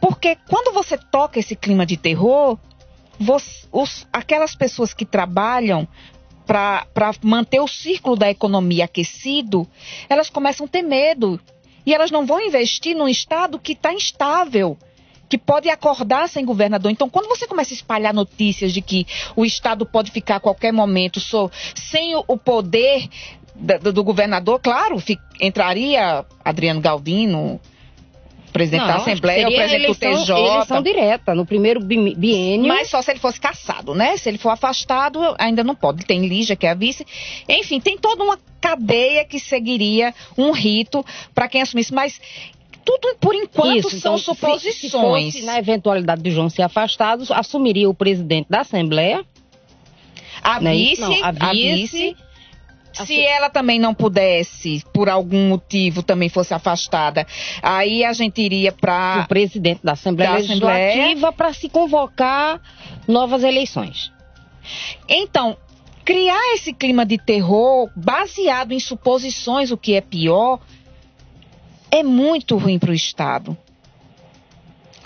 Porque 0.00 0.38
quando 0.48 0.72
você 0.72 0.96
toca 0.96 1.38
esse 1.38 1.54
clima 1.54 1.84
de 1.84 1.98
terror, 1.98 2.58
você, 3.20 3.66
os, 3.70 4.06
aquelas 4.10 4.54
pessoas 4.54 4.94
que 4.94 5.04
trabalham 5.04 5.86
para 6.46 6.86
manter 7.22 7.60
o 7.60 7.68
círculo 7.68 8.16
da 8.16 8.30
economia 8.30 8.86
aquecido, 8.86 9.68
elas 10.08 10.30
começam 10.30 10.64
a 10.64 10.68
ter 10.68 10.82
medo. 10.82 11.38
E 11.84 11.92
elas 11.92 12.10
não 12.10 12.24
vão 12.24 12.40
investir 12.40 12.96
num 12.96 13.08
Estado 13.08 13.58
que 13.58 13.72
está 13.72 13.92
instável, 13.92 14.78
que 15.28 15.36
pode 15.36 15.68
acordar 15.68 16.26
sem 16.30 16.44
governador. 16.44 16.90
Então, 16.90 17.10
quando 17.10 17.28
você 17.28 17.46
começa 17.46 17.74
a 17.74 17.76
espalhar 17.76 18.14
notícias 18.14 18.72
de 18.72 18.80
que 18.80 19.06
o 19.36 19.44
Estado 19.44 19.84
pode 19.84 20.10
ficar 20.10 20.36
a 20.36 20.40
qualquer 20.40 20.72
momento 20.72 21.20
sem 21.74 22.16
o 22.16 22.38
poder 22.38 23.08
do, 23.54 23.92
do 23.92 24.04
governador, 24.04 24.60
claro, 24.60 24.98
fic, 24.98 25.20
entraria 25.40 26.24
Adriano 26.44 26.80
Galdino, 26.80 27.60
presidente 28.52 28.82
não, 28.82 28.86
da 28.86 28.96
Assembleia, 28.96 29.48
o 29.48 29.52
presidente 29.52 29.86
do 29.86 29.94
TJ. 29.94 30.32
Eleição 30.32 30.82
direta, 30.82 31.34
no 31.34 31.44
primeiro 31.44 31.80
biênio. 31.80 32.68
Mas 32.68 32.88
só 32.88 33.02
se 33.02 33.10
ele 33.10 33.20
fosse 33.20 33.40
caçado, 33.40 33.94
né? 33.94 34.16
Se 34.16 34.28
ele 34.28 34.38
for 34.38 34.50
afastado, 34.50 35.34
ainda 35.38 35.64
não 35.64 35.74
pode. 35.74 36.04
Tem 36.06 36.26
Lígia, 36.26 36.54
que 36.54 36.66
é 36.66 36.70
a 36.70 36.74
vice. 36.74 37.06
Enfim, 37.48 37.80
tem 37.80 37.98
toda 37.98 38.22
uma 38.22 38.38
cadeia 38.60 39.24
que 39.24 39.38
seguiria 39.38 40.14
um 40.38 40.52
rito 40.52 41.04
para 41.34 41.48
quem 41.48 41.62
assumisse. 41.62 41.92
Mas 41.92 42.20
tudo 42.84 43.16
por 43.20 43.34
enquanto 43.34 43.88
Isso, 43.88 44.00
são 44.00 44.16
então, 44.16 44.18
suposições. 44.18 44.74
Se, 44.74 44.80
se 44.80 44.90
fosse, 44.90 45.42
na 45.42 45.58
eventualidade 45.58 46.22
de 46.22 46.30
João 46.30 46.48
ser 46.48 46.62
afastado, 46.62 47.24
assumiria 47.30 47.88
o 47.88 47.94
presidente 47.94 48.46
da 48.48 48.60
Assembleia. 48.60 49.24
A 50.42 50.60
né? 50.60 50.74
vice, 50.74 51.00
não, 51.00 51.24
a 51.24 51.32
vice, 51.32 51.42
a 51.42 51.52
vice 51.52 52.16
se 52.94 53.20
ela 53.20 53.50
também 53.50 53.78
não 53.78 53.92
pudesse, 53.92 54.84
por 54.92 55.08
algum 55.08 55.48
motivo, 55.48 56.02
também 56.02 56.28
fosse 56.28 56.54
afastada, 56.54 57.26
aí 57.62 58.04
a 58.04 58.12
gente 58.12 58.40
iria 58.40 58.72
para 58.72 59.22
o 59.24 59.28
presidente 59.28 59.80
da 59.82 59.92
Assembleia 59.92 60.32
da 60.32 60.38
Legislativa 60.38 61.32
para 61.32 61.52
se 61.52 61.68
convocar 61.68 62.60
novas 63.08 63.42
eleições. 63.42 64.12
Então, 65.08 65.56
criar 66.04 66.54
esse 66.54 66.72
clima 66.72 67.04
de 67.04 67.18
terror 67.18 67.90
baseado 67.96 68.72
em 68.72 68.80
suposições, 68.80 69.70
o 69.70 69.76
que 69.76 69.94
é 69.94 70.00
pior, 70.00 70.60
é 71.90 72.02
muito 72.02 72.56
ruim 72.56 72.78
para 72.78 72.90
o 72.90 72.94
Estado. 72.94 73.56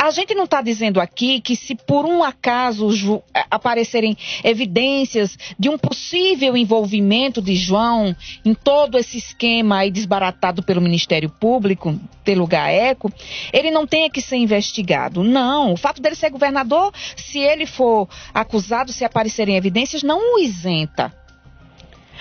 A 0.00 0.12
gente 0.12 0.32
não 0.32 0.44
está 0.44 0.62
dizendo 0.62 1.00
aqui 1.00 1.40
que 1.40 1.56
se 1.56 1.74
por 1.74 2.04
um 2.04 2.22
acaso 2.22 3.20
aparecerem 3.50 4.16
evidências 4.44 5.36
de 5.58 5.68
um 5.68 5.76
possível 5.76 6.56
envolvimento 6.56 7.42
de 7.42 7.56
João 7.56 8.14
em 8.44 8.54
todo 8.54 8.96
esse 8.96 9.18
esquema 9.18 9.78
aí 9.78 9.90
desbaratado 9.90 10.62
pelo 10.62 10.80
Ministério 10.80 11.28
Público, 11.28 11.98
pelo 12.24 12.46
GAECO, 12.46 13.12
ele 13.52 13.72
não 13.72 13.88
tenha 13.88 14.08
que 14.08 14.22
ser 14.22 14.36
investigado. 14.36 15.24
Não, 15.24 15.72
o 15.72 15.76
fato 15.76 16.00
dele 16.00 16.14
ser 16.14 16.30
governador, 16.30 16.92
se 17.16 17.40
ele 17.40 17.66
for 17.66 18.08
acusado, 18.32 18.92
se 18.92 19.04
aparecerem 19.04 19.56
evidências, 19.56 20.04
não 20.04 20.36
o 20.36 20.38
isenta. 20.38 21.12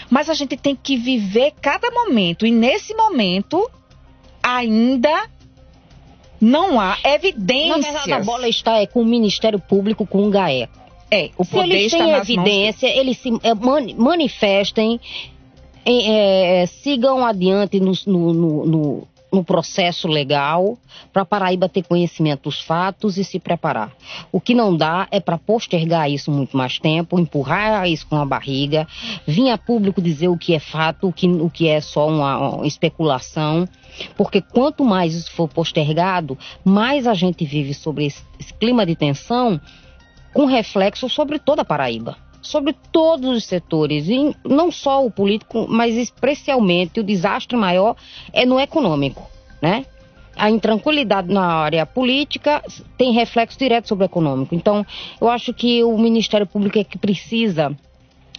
Mas 0.10 0.32
a 0.32 0.34
gente 0.34 0.58
tem 0.58 0.76
que 0.76 0.98
viver 0.98 1.54
cada 1.62 1.92
momento 1.92 2.44
e 2.44 2.52
nesse 2.52 2.96
momento 2.96 3.70
ainda 4.42 5.30
não 6.40 6.80
há 6.80 6.98
evidências. 7.04 7.78
Na 7.78 7.92
verdade, 7.92 8.14
a 8.14 8.20
bola 8.20 8.48
está 8.48 8.78
é 8.78 8.86
com 8.86 9.02
o 9.02 9.06
Ministério 9.06 9.60
Público, 9.60 10.06
com 10.06 10.28
o 10.28 10.30
GAECO. 10.30 10.88
É, 11.10 11.30
o 11.38 11.46
poder 11.46 11.70
se 11.70 11.74
eles 11.74 11.92
têm 11.92 12.12
evidência, 12.12 12.90
mãos... 12.90 13.00
eles 13.00 13.18
se 13.18 13.30
é, 13.44 13.54
manifestem, 13.96 15.00
é, 15.86 16.66
sigam 16.66 17.26
adiante 17.26 17.80
no, 17.80 17.94
no, 18.06 18.66
no, 18.66 19.08
no 19.32 19.44
processo 19.44 20.08
legal 20.08 20.78
para 21.12 21.26
Paraíba 21.26 21.68
ter 21.68 21.84
conhecimento 21.84 22.44
dos 22.44 22.62
fatos 22.62 23.18
e 23.18 23.24
se 23.24 23.40
preparar. 23.40 23.92
O 24.32 24.40
que 24.40 24.54
não 24.54 24.76
dá 24.76 25.08
é 25.12 25.20
para 25.20 25.38
postergar 25.38 26.10
isso 26.10 26.32
muito 26.32 26.56
mais 26.56 26.80
tempo, 26.80 27.20
empurrar 27.20 27.88
isso 27.88 28.08
com 28.08 28.16
a 28.16 28.26
barriga, 28.26 28.88
vir 29.26 29.50
a 29.50 29.58
público 29.58 30.02
dizer 30.02 30.30
o 30.30 30.38
que 30.38 30.54
é 30.54 30.60
fato, 30.60 31.08
o 31.08 31.14
que, 31.14 31.28
o 31.28 31.50
que 31.50 31.68
é 31.68 31.82
só 31.82 32.08
uma, 32.08 32.56
uma 32.56 32.68
especulação. 32.68 33.68
Porque 34.16 34.42
quanto 34.42 34.86
mais 34.86 35.14
isso 35.14 35.32
for 35.32 35.48
postergado, 35.48 36.38
mais 36.64 37.08
a 37.08 37.14
gente 37.14 37.44
vive 37.46 37.74
sobre 37.74 38.06
esse, 38.06 38.24
esse 38.40 38.54
clima 38.54 38.86
de 38.86 38.96
tensão 38.96 39.60
com 40.34 40.46
reflexo 40.46 41.10
sobre 41.10 41.40
toda 41.40 41.64
a 41.64 41.66
Paraíba 41.66 42.27
sobre 42.42 42.74
todos 42.92 43.38
os 43.38 43.44
setores, 43.44 44.08
e 44.08 44.36
não 44.46 44.72
só 44.72 45.06
o 45.06 45.12
político, 45.12 45.68
mas 45.70 45.96
especialmente 45.96 47.00
o 47.00 47.04
desastre 47.04 47.58
maior 47.58 47.96
é 48.34 48.46
no 48.46 48.60
econômico, 48.60 49.30
né? 49.62 49.86
A 50.36 50.52
intranquilidade 50.52 51.34
na 51.34 51.46
área 51.46 51.86
política 51.86 52.64
tem 52.96 53.12
reflexo 53.12 53.58
direto 53.58 53.88
sobre 53.88 54.06
o 54.06 54.08
econômico. 54.08 54.54
Então, 54.54 54.86
eu 55.20 55.30
acho 55.30 55.52
que 55.52 55.84
o 55.84 55.98
Ministério 55.98 56.46
Público 56.46 56.78
é 56.78 56.84
que 56.84 56.98
precisa 56.98 57.76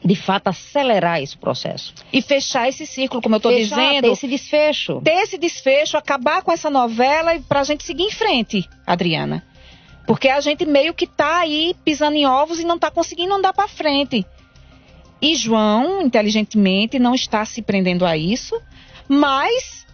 de 0.05 0.14
fato 0.14 0.49
acelerar 0.49 1.21
esse 1.21 1.37
processo. 1.37 1.93
E 2.12 2.23
fechar 2.23 2.69
esse 2.69 2.87
círculo, 2.87 3.21
como 3.21 3.35
eu 3.35 3.38
estou 3.38 3.52
dizendo. 3.52 4.02
Ter 4.02 4.12
esse 4.12 4.28
desfecho. 4.28 5.00
Ter 5.02 5.23
esse 5.23 5.37
desfecho, 5.37 5.97
acabar 5.97 6.43
com 6.43 6.52
essa 6.52 6.71
novela 6.71 7.35
e 7.35 7.40
para 7.40 7.61
a 7.61 7.64
gente 7.64 7.85
seguir 7.85 8.05
em 8.05 8.11
frente, 8.12 8.69
Adriana. 8.87 9.45
Porque 10.08 10.28
a 10.28 10.40
gente 10.40 10.64
meio 10.64 10.92
que 10.92 11.04
está 11.04 11.40
aí 11.40 11.76
pisando 11.84 12.16
em 12.16 12.26
ovos 12.26 12.58
e 12.58 12.64
não 12.64 12.74
está 12.74 12.90
conseguindo 12.90 13.32
andar 13.32 13.52
para 13.52 13.68
frente. 13.68 14.26
E 15.22 15.36
João, 15.36 16.02
inteligentemente, 16.02 16.98
não 16.98 17.14
está 17.14 17.44
se 17.44 17.62
prendendo 17.62 18.04
a 18.04 18.16
isso, 18.16 18.60
mas 19.06 19.86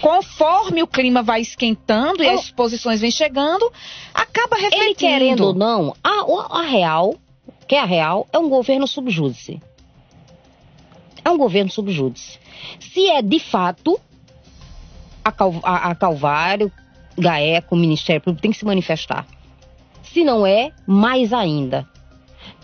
conforme 0.00 0.82
o 0.82 0.86
clima 0.86 1.22
vai 1.22 1.40
esquentando 1.40 2.22
e 2.22 2.28
as 2.28 2.50
posições 2.50 3.00
vêm 3.00 3.10
chegando, 3.10 3.72
acaba 4.12 4.56
refletindo. 4.56 4.84
Ele 4.84 4.94
querendo 4.94 5.40
ou 5.46 5.54
não, 5.54 5.96
a, 6.04 6.60
a 6.60 6.62
real 6.62 7.16
que 7.66 7.74
é 7.74 7.80
a 7.80 7.84
real, 7.84 8.28
é 8.32 8.38
um 8.38 8.48
governo 8.48 8.86
subjúdice. 8.86 9.60
É 11.24 11.30
um 11.30 11.38
governo 11.38 11.70
subjúdice. 11.70 12.38
Se 12.78 13.06
é 13.06 13.22
de 13.22 13.38
fato 13.38 13.98
a, 15.24 15.32
a, 15.62 15.90
a 15.90 15.94
Calvário, 15.94 16.70
GAECO, 17.18 17.74
o 17.74 17.78
Ministério 17.78 18.20
Público 18.20 18.42
tem 18.42 18.50
que 18.50 18.58
se 18.58 18.64
manifestar. 18.64 19.26
Se 20.02 20.24
não 20.24 20.46
é, 20.46 20.70
mais 20.86 21.32
ainda 21.32 21.88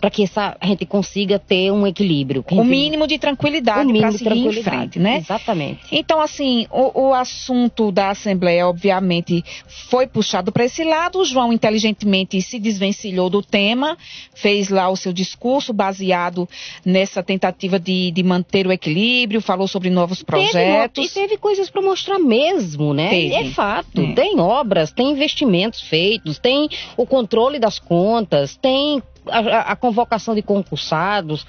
para 0.01 0.09
que 0.09 0.23
essa, 0.23 0.57
a 0.59 0.65
gente 0.65 0.83
consiga 0.83 1.37
ter 1.37 1.71
um 1.71 1.85
equilíbrio. 1.85 2.43
O 2.49 2.63
mínimo 2.63 3.05
de 3.05 3.19
tranquilidade 3.19 3.93
para 3.93 4.11
seguir 4.11 4.47
em 4.47 4.63
frente, 4.63 4.97
né? 4.99 5.17
Exatamente. 5.17 5.79
Então, 5.91 6.19
assim, 6.19 6.65
o, 6.71 7.09
o 7.09 7.13
assunto 7.13 7.91
da 7.91 8.09
Assembleia, 8.09 8.67
obviamente, 8.67 9.45
foi 9.67 10.07
puxado 10.07 10.51
para 10.51 10.65
esse 10.65 10.83
lado. 10.83 11.19
O 11.19 11.25
João, 11.25 11.53
inteligentemente, 11.53 12.41
se 12.41 12.57
desvencilhou 12.57 13.29
do 13.29 13.43
tema, 13.43 13.95
fez 14.33 14.69
lá 14.69 14.89
o 14.89 14.95
seu 14.95 15.13
discurso 15.13 15.71
baseado 15.71 16.49
nessa 16.83 17.21
tentativa 17.21 17.79
de, 17.79 18.09
de 18.09 18.23
manter 18.23 18.65
o 18.65 18.71
equilíbrio, 18.71 19.39
falou 19.39 19.67
sobre 19.67 19.91
novos 19.91 20.23
projetos. 20.23 20.95
Teve, 20.95 21.07
e 21.07 21.27
teve 21.27 21.37
coisas 21.37 21.69
para 21.69 21.81
mostrar 21.81 22.17
mesmo, 22.17 22.91
né? 22.91 23.09
Teve. 23.09 23.35
É 23.35 23.45
fato. 23.51 24.01
É. 24.01 24.13
Tem 24.13 24.39
obras, 24.39 24.91
tem 24.91 25.11
investimentos 25.11 25.81
feitos, 25.81 26.39
tem 26.39 26.67
o 26.97 27.05
controle 27.05 27.59
das 27.59 27.77
contas, 27.77 28.57
tem 28.57 29.03
a, 29.27 29.71
a 29.71 29.75
convocação 29.75 30.33
de 30.35 30.41
concursados, 30.41 31.45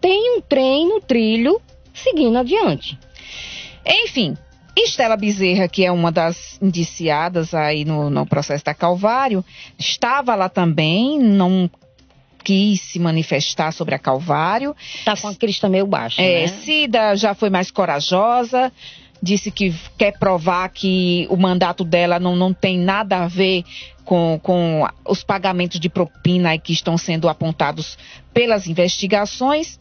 tem 0.00 0.36
um 0.36 0.40
trem 0.40 0.88
no 0.88 1.00
trilho 1.00 1.60
seguindo 1.92 2.36
adiante. 2.36 2.98
Enfim, 3.86 4.36
Estela 4.76 5.16
Bezerra, 5.16 5.68
que 5.68 5.84
é 5.84 5.92
uma 5.92 6.10
das 6.10 6.58
indiciadas 6.60 7.54
aí 7.54 7.84
no, 7.84 8.10
no 8.10 8.26
processo 8.26 8.64
da 8.64 8.74
Calvário, 8.74 9.44
estava 9.78 10.34
lá 10.34 10.48
também, 10.48 11.18
não 11.18 11.70
quis 12.42 12.80
se 12.80 12.98
manifestar 12.98 13.72
sobre 13.72 13.94
a 13.94 13.98
Calvário. 13.98 14.76
Tá 15.04 15.16
com 15.16 15.28
a 15.28 15.34
crista 15.34 15.68
meio 15.68 15.86
baixa, 15.86 16.20
É, 16.20 16.42
né? 16.42 16.48
Cida 16.48 17.16
já 17.16 17.34
foi 17.34 17.48
mais 17.48 17.70
corajosa, 17.70 18.70
disse 19.24 19.50
que 19.50 19.74
quer 19.98 20.18
provar 20.18 20.68
que 20.68 21.26
o 21.30 21.36
mandato 21.36 21.82
dela 21.82 22.20
não, 22.20 22.36
não 22.36 22.52
tem 22.52 22.78
nada 22.78 23.24
a 23.24 23.26
ver 23.26 23.64
com, 24.04 24.38
com 24.42 24.86
os 25.04 25.24
pagamentos 25.24 25.80
de 25.80 25.88
propina 25.88 26.56
que 26.58 26.72
estão 26.72 26.96
sendo 26.98 27.28
apontados 27.28 27.98
pelas 28.32 28.66
investigações. 28.66 29.78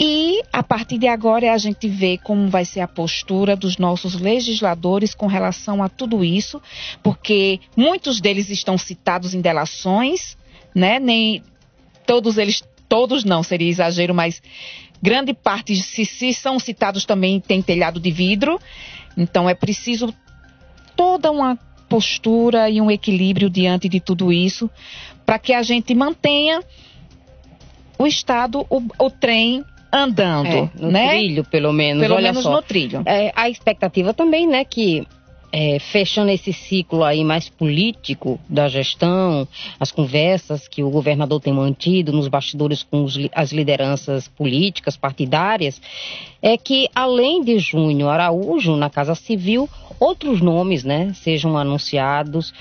E 0.00 0.42
a 0.52 0.62
partir 0.62 0.96
de 0.96 1.08
agora 1.08 1.52
a 1.52 1.58
gente 1.58 1.88
vê 1.88 2.18
como 2.18 2.48
vai 2.48 2.64
ser 2.64 2.80
a 2.80 2.88
postura 2.88 3.56
dos 3.56 3.78
nossos 3.78 4.14
legisladores 4.14 5.12
com 5.12 5.26
relação 5.26 5.82
a 5.82 5.88
tudo 5.88 6.24
isso, 6.24 6.62
porque 7.02 7.60
muitos 7.76 8.20
deles 8.20 8.48
estão 8.48 8.78
citados 8.78 9.34
em 9.34 9.40
delações, 9.40 10.36
né? 10.72 11.00
Nem 11.00 11.42
todos 12.06 12.38
eles, 12.38 12.62
todos 12.88 13.24
não, 13.24 13.42
seria 13.42 13.68
exagero, 13.68 14.14
mas 14.14 14.42
grande 15.02 15.34
parte, 15.34 15.76
se, 15.76 16.04
se 16.04 16.32
são 16.32 16.58
citados 16.58 17.04
também, 17.04 17.40
tem 17.40 17.62
telhado 17.62 18.00
de 18.00 18.10
vidro. 18.10 18.58
Então 19.16 19.48
é 19.48 19.54
preciso 19.54 20.14
toda 20.96 21.30
uma 21.30 21.58
postura 21.88 22.68
e 22.68 22.80
um 22.80 22.90
equilíbrio 22.90 23.48
diante 23.48 23.88
de 23.88 24.00
tudo 24.00 24.32
isso, 24.32 24.70
para 25.24 25.38
que 25.38 25.52
a 25.52 25.62
gente 25.62 25.94
mantenha 25.94 26.60
o 27.98 28.06
Estado, 28.06 28.66
o, 28.68 28.82
o 28.98 29.10
trem 29.10 29.64
andando, 29.92 30.46
É, 30.46 30.70
no 30.78 30.90
né? 30.90 31.08
trilho, 31.08 31.44
pelo 31.44 31.72
menos. 31.72 32.02
Pelo 32.02 32.14
Olha 32.16 32.30
menos 32.30 32.42
só. 32.42 32.52
no 32.52 32.62
trilho. 32.62 33.02
É, 33.06 33.32
a 33.34 33.48
expectativa 33.48 34.12
também, 34.12 34.46
né, 34.46 34.64
que 34.64 35.06
é, 35.50 35.78
fechando 35.78 36.30
esse 36.30 36.52
ciclo 36.52 37.02
aí 37.02 37.24
mais 37.24 37.48
político 37.48 38.38
da 38.48 38.68
gestão, 38.68 39.48
as 39.80 39.90
conversas 39.90 40.68
que 40.68 40.82
o 40.82 40.90
governador 40.90 41.40
tem 41.40 41.52
mantido 41.52 42.12
nos 42.12 42.28
bastidores 42.28 42.82
com 42.82 43.04
os 43.04 43.18
as 43.32 43.52
lideranças 43.52 44.28
políticas, 44.28 44.96
partidárias, 44.96 45.80
é 46.42 46.56
que 46.56 46.88
além 46.94 47.42
de 47.42 47.58
Júnior 47.58 48.10
Araújo 48.10 48.76
na 48.76 48.90
Casa 48.90 49.14
Civil, 49.14 49.68
outros 49.98 50.40
nomes, 50.40 50.84
né, 50.84 51.12
sejam 51.14 51.56
anunciados, 51.56 52.52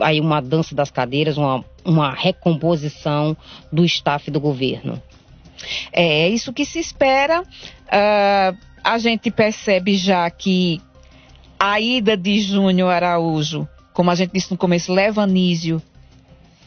aí 0.00 0.20
uma 0.20 0.40
dança 0.40 0.74
das 0.74 0.90
cadeiras, 0.90 1.36
uma, 1.36 1.64
uma 1.84 2.12
recomposição 2.12 3.36
do 3.70 3.84
staff 3.84 4.30
do 4.30 4.40
governo. 4.40 5.00
É, 5.92 6.22
é 6.22 6.28
isso 6.28 6.52
que 6.52 6.64
se 6.64 6.78
espera. 6.78 7.44
Ah, 7.88 8.54
a 8.82 8.98
gente 8.98 9.30
percebe 9.30 9.96
já 9.96 10.28
que 10.30 10.80
a 11.58 11.80
ida 11.80 12.16
de 12.16 12.40
Júnior 12.40 12.90
Araújo, 12.90 13.68
como 13.92 14.10
a 14.10 14.14
gente 14.14 14.32
disse 14.32 14.50
no 14.50 14.56
começo, 14.56 14.92
leva 14.92 15.22
Anísio 15.22 15.82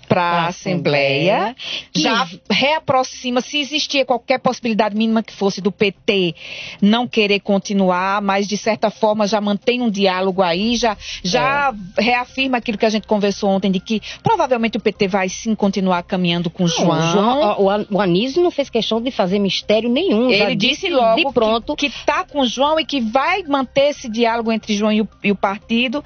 para 0.07 0.27
a 0.27 0.31
Pra 0.37 0.47
Assembleia. 0.47 1.55
Que- 1.93 2.01
Já 2.01 2.27
reaproxima, 2.49 3.41
se 3.41 3.59
existia 3.59 4.05
qualquer 4.05 4.39
possibilidade 4.39 4.95
mínima 4.95 5.21
que 5.23 5.33
fosse 5.33 5.61
do 5.61 5.71
PT 5.71 6.35
não 6.81 7.07
querer 7.07 7.39
continuar, 7.39 8.21
mas 8.21 8.47
de 8.47 8.57
certa 8.57 8.89
forma 8.89 9.27
já 9.27 9.39
mantém 9.41 9.81
um 9.81 9.89
diálogo 9.89 10.41
aí, 10.41 10.75
já, 10.75 10.97
já 11.23 11.73
reafirma 11.97 12.57
aquilo 12.57 12.77
que 12.77 12.85
a 12.85 12.89
gente 12.89 13.07
conversou 13.07 13.49
ontem, 13.49 13.71
de 13.71 13.79
que 13.79 14.01
provavelmente 14.23 14.77
o 14.77 14.81
PT 14.81 15.07
vai 15.07 15.29
sim 15.29 15.55
continuar 15.55 16.03
caminhando 16.03 16.49
com 16.49 16.63
o 16.63 16.67
João. 16.67 16.97
O, 16.99 17.11
João, 17.11 17.87
o, 17.91 17.95
o 17.97 18.01
Anísio 18.01 18.41
não 18.43 18.51
fez 18.51 18.69
questão 18.69 19.01
de 19.01 19.11
fazer 19.11 19.39
mistério 19.39 19.89
nenhum. 19.89 20.29
Ele 20.29 20.55
disse 20.55 20.89
logo 20.89 21.15
de 21.15 21.33
pronto. 21.33 21.75
que 21.75 21.87
está 21.87 22.23
com 22.23 22.41
o 22.41 22.47
João 22.47 22.79
e 22.79 22.85
que 22.85 22.99
vai 23.01 23.43
manter 23.43 23.89
esse 23.89 24.09
diálogo 24.09 24.51
entre 24.51 24.75
João 24.75 24.91
e 24.91 25.01
o, 25.01 25.07
e 25.23 25.31
o 25.31 25.35
partido 25.35 26.03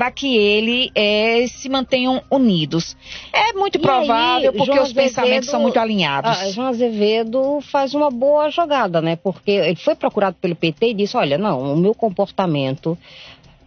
para 0.00 0.10
que 0.10 0.34
ele 0.34 0.90
eh, 0.94 1.46
se 1.46 1.68
mantenham 1.68 2.22
unidos. 2.30 2.96
É 3.30 3.52
muito 3.52 3.76
E 3.76 3.78
provável 3.82 4.48
aí, 4.48 4.56
porque 4.56 4.72
João 4.72 4.82
os 4.82 4.94
pensamentos 4.94 5.18
Azevedo- 5.18 5.50
são 5.50 5.60
muito 5.60 5.78
alinhados. 5.78 6.30
Ah, 6.40 6.48
João 6.50 6.68
Azevedo 6.68 7.58
faz 7.70 7.92
uma 7.92 8.08
boa 8.10 8.48
jogada, 8.48 9.02
né? 9.02 9.16
Porque 9.16 9.50
ele 9.50 9.76
foi 9.76 9.94
procurado 9.94 10.38
pelo 10.40 10.56
PT 10.56 10.86
e 10.86 10.94
disse: 10.94 11.18
olha, 11.18 11.36
não, 11.36 11.74
o 11.74 11.76
meu 11.76 11.94
comportamento 11.94 12.96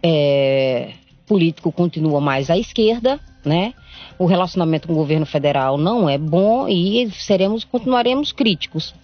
é, 0.02 0.88
político 1.24 1.70
continua 1.70 2.20
mais 2.20 2.50
à 2.50 2.58
esquerda, 2.58 3.20
né? 3.44 3.74
O 4.18 4.26
relacionamento 4.26 4.86
com 4.86 4.94
o 4.94 4.96
governo 4.96 5.26
federal 5.26 5.76
não 5.76 6.08
é 6.08 6.16
bom 6.16 6.68
e 6.68 7.10
seremos, 7.12 7.64
continuaremos 7.64 8.32
críticos. 8.32 8.94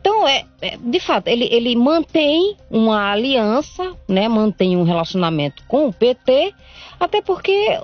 Então, 0.00 0.26
é, 0.26 0.44
é, 0.60 0.76
de 0.76 1.00
fato, 1.00 1.28
ele, 1.28 1.48
ele 1.50 1.76
mantém 1.76 2.56
uma 2.70 3.12
aliança, 3.12 3.94
né? 4.08 4.28
Mantém 4.28 4.76
um 4.76 4.82
relacionamento 4.82 5.62
com 5.68 5.86
o 5.86 5.92
PT, 5.92 6.54
até 6.98 7.20
porque 7.22 7.78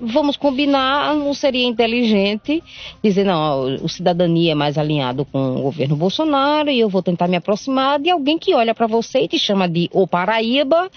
vamos 0.00 0.36
combinar, 0.36 1.14
não 1.14 1.32
seria 1.32 1.66
inteligente 1.66 2.62
dizer, 3.02 3.24
não, 3.24 3.76
o 3.76 3.88
cidadania 3.88 4.52
é 4.52 4.54
mais 4.54 4.76
alinhado 4.76 5.24
com 5.24 5.56
o 5.56 5.62
governo 5.62 5.96
Bolsonaro 5.96 6.70
e 6.70 6.80
eu 6.80 6.88
vou 6.88 7.02
tentar 7.02 7.28
me 7.28 7.36
aproximar 7.36 7.98
de 8.00 8.10
alguém 8.10 8.38
que 8.38 8.54
olha 8.54 8.74
para 8.74 8.86
você 8.86 9.20
e 9.20 9.28
te 9.28 9.38
chama 9.38 9.68
de 9.68 9.88
o 9.92 10.06
Paraíba 10.06 10.90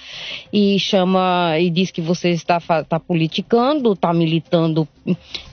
e 0.52 0.80
chama 0.80 1.56
e 1.60 1.70
diz 1.70 1.92
que 1.92 2.02
você 2.02 2.32
está, 2.32 2.58
está 2.58 3.00
politicando, 3.00 3.94
está 3.94 4.14
militando, 4.14 4.88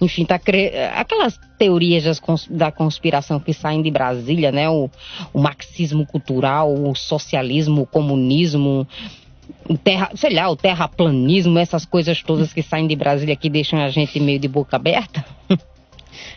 enfim, 0.00 0.22
está 0.22 0.38
cre... 0.38 0.70
aquelas 0.94 1.38
teorias 1.58 2.18
cons- 2.20 2.48
da 2.48 2.72
conspiração 2.72 3.38
que 3.38 3.52
saem 3.52 3.82
de 3.82 3.90
Brasília, 3.90 4.50
né? 4.50 4.68
O, 4.68 4.90
o 5.32 5.40
marxismo 5.40 6.04
cultural, 6.06 6.72
o 6.72 6.94
socialismo, 6.94 7.82
o 7.82 7.86
comunismo, 7.86 8.86
terra, 9.82 10.10
sei 10.14 10.34
lá, 10.34 10.48
o 10.50 10.56
terraplanismo, 10.56 11.58
essas 11.58 11.84
coisas 11.84 12.22
todas 12.22 12.52
que 12.52 12.62
saem 12.62 12.86
de 12.86 12.96
Brasília 12.96 13.36
que 13.36 13.48
deixam 13.48 13.80
a 13.80 13.88
gente 13.88 14.18
meio 14.20 14.38
de 14.38 14.48
boca 14.48 14.76
aberta. 14.76 15.24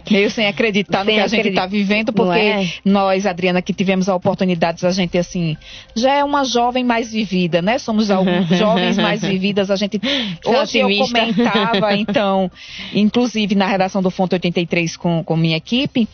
Meio 0.09 0.31
sem 0.31 0.47
acreditar 0.47 1.03
no 1.03 1.11
Sem 1.11 1.15
que 1.15 1.21
a 1.21 1.27
gente 1.27 1.49
está 1.49 1.65
vivendo, 1.65 2.13
porque 2.13 2.39
é? 2.39 2.69
nós, 2.85 3.25
Adriana, 3.25 3.61
que 3.61 3.73
tivemos 3.73 4.07
a 4.07 4.15
oportunidade, 4.15 4.85
a 4.85 4.91
gente, 4.91 5.17
assim, 5.17 5.57
já 5.95 6.13
é 6.13 6.23
uma 6.23 6.45
jovem 6.45 6.83
mais 6.83 7.11
vivida, 7.11 7.61
né? 7.61 7.77
Somos 7.77 8.09
alguns 8.09 8.47
jovens 8.57 8.97
mais 8.97 9.21
vividas. 9.21 9.69
A 9.69 9.75
gente. 9.75 9.99
Hoje 10.45 10.77
eu 10.77 10.89
comentava, 10.97 11.95
então, 11.97 12.49
inclusive 12.93 13.53
na 13.55 13.67
redação 13.67 14.01
do 14.01 14.09
Fonte 14.09 14.33
83 14.35 14.95
com, 14.95 15.23
com 15.23 15.35
minha 15.35 15.57
equipe, 15.57 16.07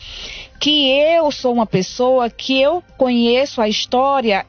que 0.58 0.90
eu 0.90 1.30
sou 1.30 1.52
uma 1.52 1.66
pessoa 1.66 2.28
que 2.28 2.60
eu 2.60 2.82
conheço 2.96 3.60
a 3.60 3.68
história 3.68 4.44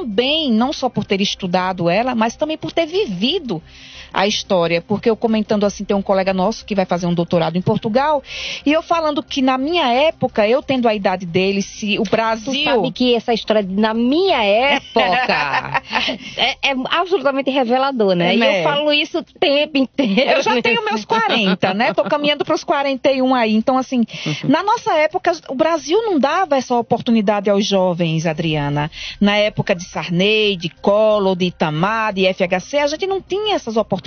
também, 0.00 0.50
não 0.50 0.72
só 0.72 0.88
por 0.88 1.04
ter 1.04 1.20
estudado 1.20 1.88
ela, 1.88 2.14
mas 2.14 2.36
também 2.36 2.56
por 2.56 2.72
ter 2.72 2.86
vivido 2.86 3.62
a 4.12 4.26
história, 4.26 4.80
porque 4.82 5.08
eu 5.08 5.16
comentando 5.16 5.64
assim, 5.64 5.84
tem 5.84 5.96
um 5.96 6.02
colega 6.02 6.32
nosso 6.32 6.64
que 6.64 6.74
vai 6.74 6.84
fazer 6.84 7.06
um 7.06 7.14
doutorado 7.14 7.56
em 7.56 7.62
Portugal, 7.62 8.22
e 8.64 8.72
eu 8.72 8.82
falando 8.82 9.22
que 9.22 9.40
na 9.42 9.56
minha 9.56 9.86
época, 9.92 10.46
eu 10.48 10.62
tendo 10.62 10.88
a 10.88 10.94
idade 10.94 11.26
dele, 11.26 11.62
se 11.62 11.98
o 11.98 12.02
Tu 12.04 12.10
Brasil. 12.10 12.64
sabe 12.64 12.90
que 12.90 13.14
essa 13.14 13.32
história 13.32 13.62
de, 13.62 13.74
na 13.74 13.94
minha 13.94 14.42
época 14.42 15.82
é, 16.36 16.70
é 16.70 16.74
absolutamente 16.90 17.50
revelador, 17.50 18.14
né? 18.14 18.30
É, 18.30 18.34
E 18.34 18.38
né? 18.38 18.60
eu 18.60 18.64
falo 18.64 18.92
isso 18.92 19.18
o 19.18 19.22
tempo 19.22 19.78
inteiro. 19.78 20.30
Eu 20.30 20.42
já 20.42 20.60
tenho 20.60 20.84
meus 20.84 21.04
40, 21.04 21.74
né? 21.74 21.92
Tô 21.94 22.02
caminhando 22.04 22.44
para 22.44 22.54
os 22.54 22.64
41 22.64 23.34
aí. 23.34 23.54
Então, 23.54 23.78
assim, 23.78 24.04
na 24.44 24.62
nossa 24.62 24.94
época, 24.94 25.32
o 25.48 25.54
Brasil 25.54 25.98
não 26.02 26.18
dava 26.18 26.56
essa 26.56 26.74
oportunidade 26.74 27.48
aos 27.50 27.64
jovens, 27.66 28.26
Adriana. 28.26 28.90
Na 29.20 29.36
época 29.36 29.74
de 29.74 29.84
Sarney, 29.84 30.56
de 30.56 30.68
Collor, 30.68 31.36
de 31.36 31.46
Itamar, 31.46 32.12
de 32.12 32.24
FHC, 32.32 32.78
a 32.78 32.86
gente 32.86 33.06
não 33.06 33.20
tinha 33.20 33.54
essas 33.54 33.76
oportunidades 33.76 33.99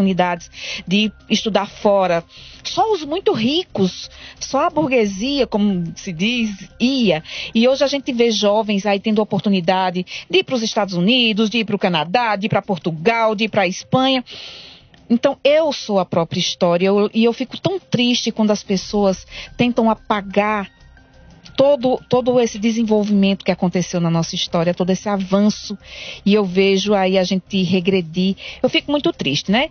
de 0.87 1.11
estudar 1.29 1.67
fora. 1.67 2.23
Só 2.63 2.93
os 2.93 3.03
muito 3.03 3.33
ricos, 3.33 4.09
só 4.39 4.65
a 4.65 4.69
burguesia, 4.69 5.45
como 5.45 5.83
se 5.95 6.13
diz, 6.13 6.69
ia. 6.79 7.23
E 7.53 7.67
hoje 7.67 7.83
a 7.83 7.87
gente 7.87 8.11
vê 8.13 8.31
jovens 8.31 8.85
aí 8.85 8.99
tendo 8.99 9.21
oportunidade 9.21 10.05
de 10.29 10.37
ir 10.39 10.43
para 10.43 10.55
os 10.55 10.63
Estados 10.63 10.93
Unidos, 10.93 11.49
de 11.49 11.59
ir 11.59 11.65
para 11.65 11.75
o 11.75 11.79
Canadá, 11.79 12.35
de 12.35 12.45
ir 12.45 12.49
para 12.49 12.61
Portugal, 12.61 13.35
de 13.35 13.45
ir 13.45 13.49
para 13.49 13.63
a 13.63 13.67
Espanha. 13.67 14.23
Então, 15.09 15.37
eu 15.43 15.71
sou 15.73 15.99
a 15.99 16.05
própria 16.05 16.39
história 16.39 16.87
eu- 16.87 17.09
e 17.13 17.23
eu 17.23 17.33
fico 17.33 17.59
tão 17.59 17.79
triste 17.79 18.31
quando 18.31 18.51
as 18.51 18.63
pessoas 18.63 19.27
tentam 19.57 19.89
apagar 19.89 20.71
todo, 21.55 21.99
todo 22.09 22.39
esse 22.39 22.57
desenvolvimento 22.59 23.43
que 23.45 23.51
aconteceu 23.51 23.99
na 23.99 24.09
nossa 24.09 24.35
história, 24.35 24.73
todo 24.73 24.89
esse 24.89 25.07
avanço, 25.09 25.77
e 26.25 26.33
eu 26.33 26.43
vejo 26.45 26.93
aí 26.93 27.17
a 27.17 27.23
gente 27.23 27.61
regredir. 27.63 28.35
Eu 28.61 28.69
fico 28.69 28.91
muito 28.91 29.11
triste, 29.11 29.51
né? 29.51 29.69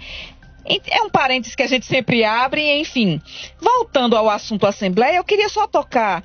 É 0.64 1.02
um 1.02 1.10
parênteses 1.10 1.56
que 1.56 1.62
a 1.62 1.66
gente 1.66 1.86
sempre 1.86 2.22
abre, 2.24 2.80
enfim. 2.80 3.20
Voltando 3.60 4.16
ao 4.16 4.30
assunto 4.30 4.66
Assembleia, 4.66 5.16
eu 5.16 5.24
queria 5.24 5.48
só 5.48 5.66
tocar 5.66 6.24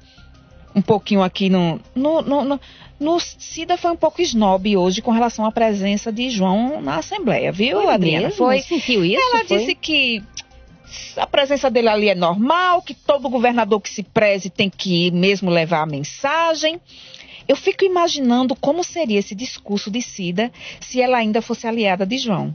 um 0.75 0.81
pouquinho 0.81 1.23
aqui 1.23 1.49
no. 1.49 1.79
No, 1.95 2.21
no, 2.21 2.43
no, 2.43 2.61
no 2.99 3.19
Cida 3.19 3.77
foi 3.77 3.91
um 3.91 3.95
pouco 3.95 4.21
snob 4.21 4.77
hoje 4.77 5.01
com 5.01 5.11
relação 5.11 5.43
à 5.43 5.51
presença 5.51 6.11
de 6.11 6.29
João 6.29 6.81
na 6.81 6.97
Assembleia, 6.97 7.51
viu, 7.51 7.81
Foi 7.81 7.93
Adriana? 7.93 8.27
mesmo? 8.27 8.37
Foi. 8.37 8.61
Sentiu 8.61 9.03
isso? 9.03 9.19
Ela 9.19 9.43
Foi? 9.43 9.57
disse 9.57 9.73
que 9.75 10.23
a 11.15 11.27
presença 11.27 11.69
dele 11.69 11.89
ali 11.89 12.09
é 12.09 12.15
normal, 12.15 12.81
que 12.81 12.93
todo 12.93 13.29
governador 13.29 13.81
que 13.81 13.89
se 13.89 14.03
preze 14.03 14.49
tem 14.49 14.69
que 14.69 15.07
ir 15.07 15.11
mesmo 15.11 15.49
levar 15.49 15.81
a 15.81 15.85
mensagem. 15.85 16.79
Eu 17.47 17.55
fico 17.55 17.85
imaginando 17.85 18.55
como 18.55 18.83
seria 18.83 19.19
esse 19.19 19.33
discurso 19.33 19.89
de 19.89 20.01
Cida 20.01 20.51
se 20.79 21.01
ela 21.01 21.17
ainda 21.17 21.41
fosse 21.41 21.65
aliada 21.65 22.05
de 22.05 22.17
João 22.17 22.53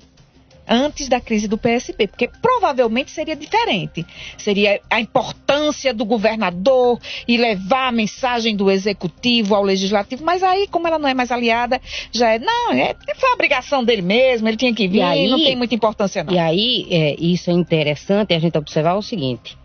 antes 0.68 1.09
da 1.09 1.20
crise 1.20 1.48
do 1.48 1.59
PSB, 1.59 2.07
porque 2.07 2.29
provavelmente 2.40 3.11
seria 3.11 3.37
diferente. 3.37 4.07
Seria 4.38 4.81
a 4.88 5.01
importância 5.01 5.92
do 5.92 6.05
governador 6.05 6.98
e 7.27 7.37
levar 7.37 7.88
a 7.88 7.92
mensagem 7.92 8.55
do 8.57 8.70
executivo 8.70 9.55
ao 9.55 9.62
legislativo, 9.62 10.25
mas 10.25 10.42
aí, 10.42 10.66
como 10.68 10.87
ela 10.87 10.98
não 10.98 11.09
é 11.09 11.14
mais 11.14 11.31
aliada, 11.31 11.81
já 12.11 12.35
é, 12.35 12.38
não, 12.38 12.72
é, 12.72 12.94
foi 13.16 13.31
a 13.31 13.35
obrigação 13.35 13.85
dele 13.85 14.03
mesmo, 14.03 14.48
ele 14.48 14.57
tinha 14.57 14.75
que 14.75 14.88
vir, 14.88 15.03
aí, 15.03 15.29
não 15.29 15.38
tem 15.38 15.57
muita 15.57 15.75
importância 15.75 16.22
não. 16.22 16.33
E 16.33 16.38
aí, 16.38 16.87
é, 16.90 17.16
isso 17.18 17.51
é 17.51 17.53
interessante 17.53 18.35
a 18.35 18.38
gente 18.38 18.57
observar 18.57 18.94
o 18.94 19.03
seguinte, 19.03 19.57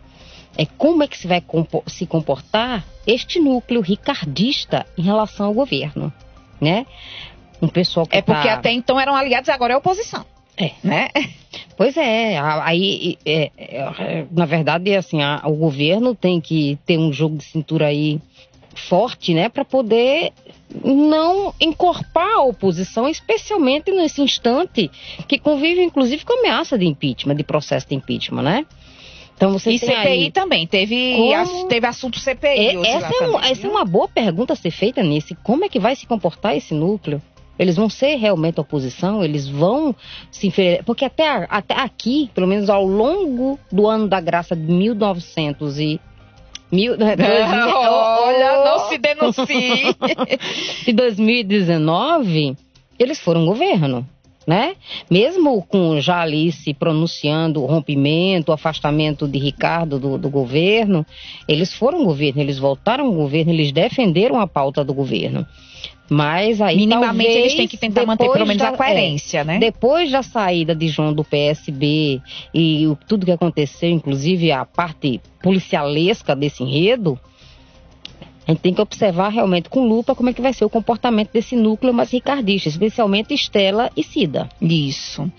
é 0.56 0.66
como 0.66 1.02
é 1.02 1.06
que 1.06 1.16
se 1.16 1.28
vai 1.28 1.42
se 1.86 2.04
comportar 2.06 2.84
este 3.06 3.38
núcleo 3.38 3.80
ricardista 3.80 4.84
em 4.96 5.02
relação 5.02 5.46
ao 5.46 5.54
governo, 5.54 6.12
né? 6.60 6.84
Um 7.62 7.68
pessoal 7.68 8.06
que 8.06 8.16
É 8.16 8.22
porque 8.22 8.48
tá... 8.48 8.54
até 8.54 8.72
então 8.72 8.98
eram 8.98 9.14
aliados, 9.14 9.48
agora 9.48 9.74
é 9.74 9.76
oposição. 9.76 10.24
É. 10.58 10.72
Né? 10.82 11.08
Pois 11.76 11.96
é, 11.96 12.36
aí, 12.38 13.16
é, 13.24 13.50
é, 13.56 14.26
na 14.30 14.44
verdade, 14.44 14.94
assim, 14.94 15.22
a, 15.22 15.42
o 15.44 15.54
governo 15.54 16.14
tem 16.14 16.40
que 16.40 16.76
ter 16.84 16.98
um 16.98 17.12
jogo 17.12 17.36
de 17.36 17.44
cintura 17.44 17.86
aí 17.86 18.20
forte, 18.74 19.34
né, 19.34 19.48
para 19.48 19.64
poder 19.64 20.32
não 20.84 21.54
encorpar 21.60 22.36
a 22.36 22.42
oposição, 22.42 23.08
especialmente 23.08 23.90
nesse 23.90 24.20
instante 24.20 24.90
que 25.26 25.38
convive, 25.38 25.82
inclusive, 25.82 26.24
com 26.24 26.38
ameaça 26.38 26.78
de 26.78 26.86
impeachment, 26.86 27.36
de 27.36 27.44
processo 27.44 27.88
de 27.88 27.94
impeachment, 27.94 28.42
né? 28.42 28.66
Então 29.34 29.52
você 29.52 29.70
e 29.70 29.78
CPI 29.78 29.94
aí... 29.94 30.30
também, 30.32 30.66
teve, 30.66 31.14
como... 31.14 31.68
teve 31.68 31.86
assunto 31.86 32.18
CPI. 32.18 32.48
É, 32.48 32.74
essa, 32.88 33.24
é 33.24 33.28
um, 33.28 33.40
essa 33.40 33.66
é 33.66 33.70
uma 33.70 33.84
boa 33.84 34.08
pergunta 34.08 34.52
a 34.52 34.56
ser 34.56 34.72
feita 34.72 35.02
nesse. 35.02 35.34
Como 35.36 35.64
é 35.64 35.68
que 35.68 35.78
vai 35.78 35.94
se 35.94 36.06
comportar 36.06 36.56
esse 36.56 36.74
núcleo? 36.74 37.22
Eles 37.58 37.76
vão 37.76 37.90
ser 37.90 38.16
realmente 38.16 38.60
oposição? 38.60 39.22
Eles 39.24 39.48
vão 39.48 39.94
se 40.30 40.46
inferir? 40.46 40.84
Porque 40.84 41.04
até, 41.04 41.46
até 41.50 41.74
aqui, 41.74 42.30
pelo 42.34 42.46
menos 42.46 42.70
ao 42.70 42.84
longo 42.84 43.58
do 43.70 43.86
ano 43.86 44.06
da 44.06 44.20
graça 44.20 44.54
de 44.54 44.70
1900 44.70 45.78
e 45.78 46.00
Mil, 46.70 46.96
dois, 46.98 47.10
olha, 47.18 48.64
não 48.64 48.88
se 48.88 48.98
denuncie. 48.98 49.96
de 50.84 50.92
2019, 50.92 52.56
eles 52.98 53.18
foram 53.18 53.46
governo, 53.46 54.06
né? 54.46 54.76
Mesmo 55.10 55.62
com 55.62 56.00
já 56.00 56.20
ali 56.20 56.52
se 56.52 56.74
pronunciando 56.74 57.62
o 57.62 57.66
rompimento, 57.66 58.50
o 58.50 58.54
afastamento 58.54 59.26
de 59.26 59.38
Ricardo 59.38 59.98
do, 59.98 60.18
do 60.18 60.28
governo, 60.28 61.06
eles 61.46 61.72
foram 61.72 62.04
governo, 62.04 62.40
eles 62.40 62.58
voltaram 62.58 63.06
ao 63.06 63.12
governo, 63.12 63.52
eles 63.52 63.72
defenderam 63.72 64.38
a 64.38 64.46
pauta 64.46 64.84
do 64.84 64.92
governo. 64.92 65.46
Mas 66.10 66.60
aí 66.60 66.76
minimamente 66.76 67.28
talvez, 67.28 67.36
eles 67.36 67.54
têm 67.54 67.68
que 67.68 67.76
tentar 67.76 68.06
manter 68.06 68.30
pelo 68.30 68.46
menos 68.46 68.62
da, 68.62 68.70
a 68.70 68.76
coerência, 68.76 69.38
é, 69.40 69.44
né? 69.44 69.58
Depois 69.58 70.10
da 70.10 70.22
saída 70.22 70.74
de 70.74 70.88
João 70.88 71.12
do 71.12 71.22
PSB 71.22 72.20
e 72.54 72.86
o, 72.86 72.96
tudo 73.06 73.26
que 73.26 73.32
aconteceu, 73.32 73.90
inclusive 73.90 74.50
a 74.50 74.64
parte 74.64 75.20
policialesca 75.42 76.34
desse 76.34 76.62
enredo, 76.62 77.18
a 78.46 78.52
gente 78.52 78.60
tem 78.60 78.72
que 78.72 78.80
observar 78.80 79.28
realmente 79.28 79.68
com 79.68 79.86
lupa 79.86 80.14
como 80.14 80.30
é 80.30 80.32
que 80.32 80.40
vai 80.40 80.54
ser 80.54 80.64
o 80.64 80.70
comportamento 80.70 81.30
desse 81.30 81.54
núcleo 81.54 81.92
mais 81.92 82.10
ricardista, 82.10 82.70
especialmente 82.70 83.34
Estela 83.34 83.90
e 83.94 84.02
Cida. 84.02 84.48
Isso. 84.62 85.30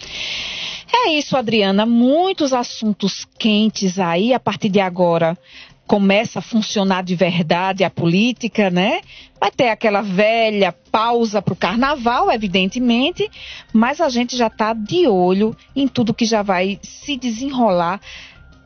É 0.93 1.13
isso, 1.13 1.35
Adriana. 1.35 1.87
Muitos 1.87 2.53
assuntos 2.53 3.25
quentes 3.37 3.97
aí 3.97 4.31
a 4.33 4.39
partir 4.39 4.69
de 4.69 4.79
agora 4.79 5.35
começa 5.89 6.37
a 6.37 6.41
funcionar 6.43 7.01
de 7.01 7.15
verdade 7.15 7.83
a 7.83 7.89
política, 7.89 8.69
né? 8.69 9.01
Vai 9.41 9.49
ter 9.49 9.69
aquela 9.69 10.03
velha 10.03 10.71
pausa 10.71 11.41
para 11.41 11.51
o 11.51 11.57
carnaval, 11.57 12.29
evidentemente, 12.29 13.27
mas 13.73 13.99
a 13.99 14.07
gente 14.07 14.37
já 14.37 14.45
está 14.45 14.71
de 14.71 15.07
olho 15.07 15.57
em 15.75 15.87
tudo 15.87 16.13
que 16.13 16.25
já 16.25 16.43
vai 16.43 16.79
se 16.83 17.17
desenrolar 17.17 17.99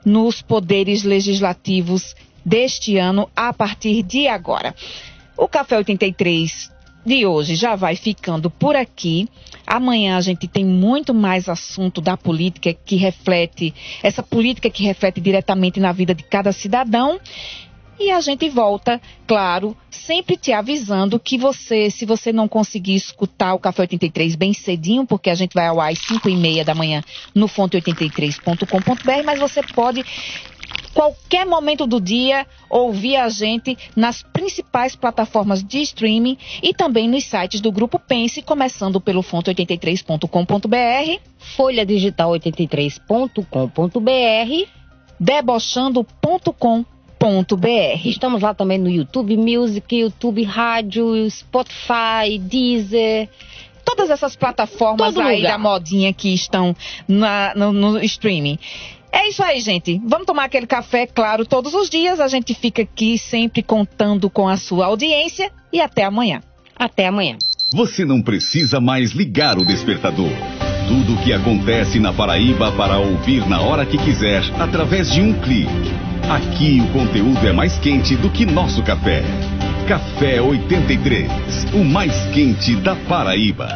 nos 0.03 0.41
poderes 0.41 1.03
legislativos 1.03 2.13
deste 2.45 2.97
ano 2.97 3.29
a 3.33 3.53
partir 3.53 4.03
de 4.03 4.27
agora. 4.27 4.75
O 5.37 5.47
Café 5.47 5.77
83 5.77 6.73
de 7.05 7.25
hoje 7.25 7.55
já 7.55 7.75
vai 7.75 7.95
ficando 7.95 8.49
por 8.49 8.75
aqui. 8.75 9.27
Amanhã 9.65 10.17
a 10.17 10.21
gente 10.21 10.47
tem 10.47 10.65
muito 10.65 11.13
mais 11.13 11.47
assunto 11.47 12.01
da 12.01 12.17
política 12.17 12.73
que 12.73 12.95
reflete, 12.95 13.73
essa 14.01 14.21
política 14.21 14.69
que 14.69 14.83
reflete 14.83 15.21
diretamente 15.21 15.79
na 15.79 15.91
vida 15.91 16.13
de 16.13 16.23
cada 16.23 16.51
cidadão. 16.51 17.19
E 17.99 18.09
a 18.09 18.19
gente 18.19 18.49
volta, 18.49 18.99
claro, 19.27 19.77
sempre 19.89 20.35
te 20.35 20.51
avisando 20.51 21.19
que 21.19 21.37
você, 21.37 21.91
se 21.91 22.05
você 22.05 22.33
não 22.33 22.47
conseguir 22.47 22.95
escutar 22.95 23.53
o 23.53 23.59
Café 23.59 23.83
83 23.83 24.35
bem 24.35 24.51
cedinho, 24.51 25.05
porque 25.05 25.29
a 25.29 25.35
gente 25.35 25.53
vai 25.53 25.67
ao 25.67 25.79
ar 25.79 25.91
às 25.91 25.99
5 25.99 26.27
e 26.27 26.35
meia 26.35 26.65
da 26.65 26.73
manhã 26.73 27.03
no 27.35 27.47
fonte83.com.br, 27.47 29.23
mas 29.23 29.39
você 29.39 29.61
pode 29.61 30.03
qualquer 30.93 31.45
momento 31.45 31.87
do 31.87 31.99
dia, 31.99 32.45
ouvir 32.69 33.17
a 33.17 33.27
gente 33.29 33.77
nas 33.95 34.21
principais 34.21 34.95
plataformas 34.95 35.63
de 35.63 35.81
streaming 35.81 36.37
e 36.61 36.73
também 36.73 37.09
nos 37.09 37.23
sites 37.25 37.59
do 37.59 37.71
Grupo 37.71 37.99
Pense, 37.99 38.41
começando 38.41 39.01
pelo 39.01 39.21
fonte83.com.br, 39.21 41.19
folha 41.37 41.85
digital 41.85 42.31
83.com.br, 42.31 44.69
debochando.com.br. 45.19 46.85
Estamos 48.05 48.41
lá 48.41 48.53
também 48.53 48.77
no 48.77 48.89
YouTube 48.89 49.35
Music, 49.37 49.95
YouTube 49.95 50.43
Rádio, 50.43 51.29
Spotify, 51.29 52.37
Deezer 52.39 53.29
todas 53.83 54.09
essas 54.09 54.35
plataformas 54.35 55.13
Todo 55.13 55.25
aí 55.25 55.37
lugar. 55.37 55.51
da 55.51 55.57
modinha 55.57 56.13
que 56.13 56.33
estão 56.33 56.75
na, 57.07 57.53
no, 57.55 57.71
no, 57.71 58.03
streaming. 58.03 58.57
É 59.13 59.29
isso 59.29 59.43
aí, 59.43 59.61
gente. 59.61 60.01
Vamos 60.03 60.25
tomar 60.25 60.45
aquele 60.45 60.65
café, 60.65 61.05
claro, 61.05 61.45
todos 61.45 61.75
os 61.75 61.87
dias. 61.87 62.19
A 62.19 62.27
gente 62.27 62.55
fica 62.55 62.81
aqui 62.81 63.19
sempre 63.19 63.61
contando 63.61 64.27
com 64.27 64.47
a 64.49 64.57
sua 64.57 64.87
audiência 64.87 65.51
e 65.71 65.79
até 65.79 66.03
amanhã. 66.03 66.41
Até 66.75 67.05
amanhã. 67.05 67.37
Você 67.75 68.03
não 68.03 68.23
precisa 68.23 68.81
mais 68.81 69.11
ligar 69.11 69.57
o 69.59 69.65
despertador. 69.65 70.31
Tudo 70.87 71.13
o 71.13 71.23
que 71.23 71.31
acontece 71.31 71.99
na 71.99 72.11
Paraíba 72.11 72.71
para 72.71 72.97
ouvir 72.97 73.47
na 73.47 73.61
hora 73.61 73.85
que 73.85 73.97
quiser, 73.99 74.43
através 74.59 75.11
de 75.11 75.21
um 75.21 75.39
clique. 75.39 75.69
Aqui 76.29 76.81
o 76.81 76.91
conteúdo 76.91 77.47
é 77.47 77.53
mais 77.53 77.77
quente 77.77 78.15
do 78.15 78.31
que 78.31 78.45
nosso 78.45 78.81
café. 78.83 79.23
Café 79.87 80.41
83, 80.41 81.29
o 81.73 81.83
mais 81.83 82.25
quente 82.33 82.75
da 82.77 82.95
Paraíba. 82.95 83.69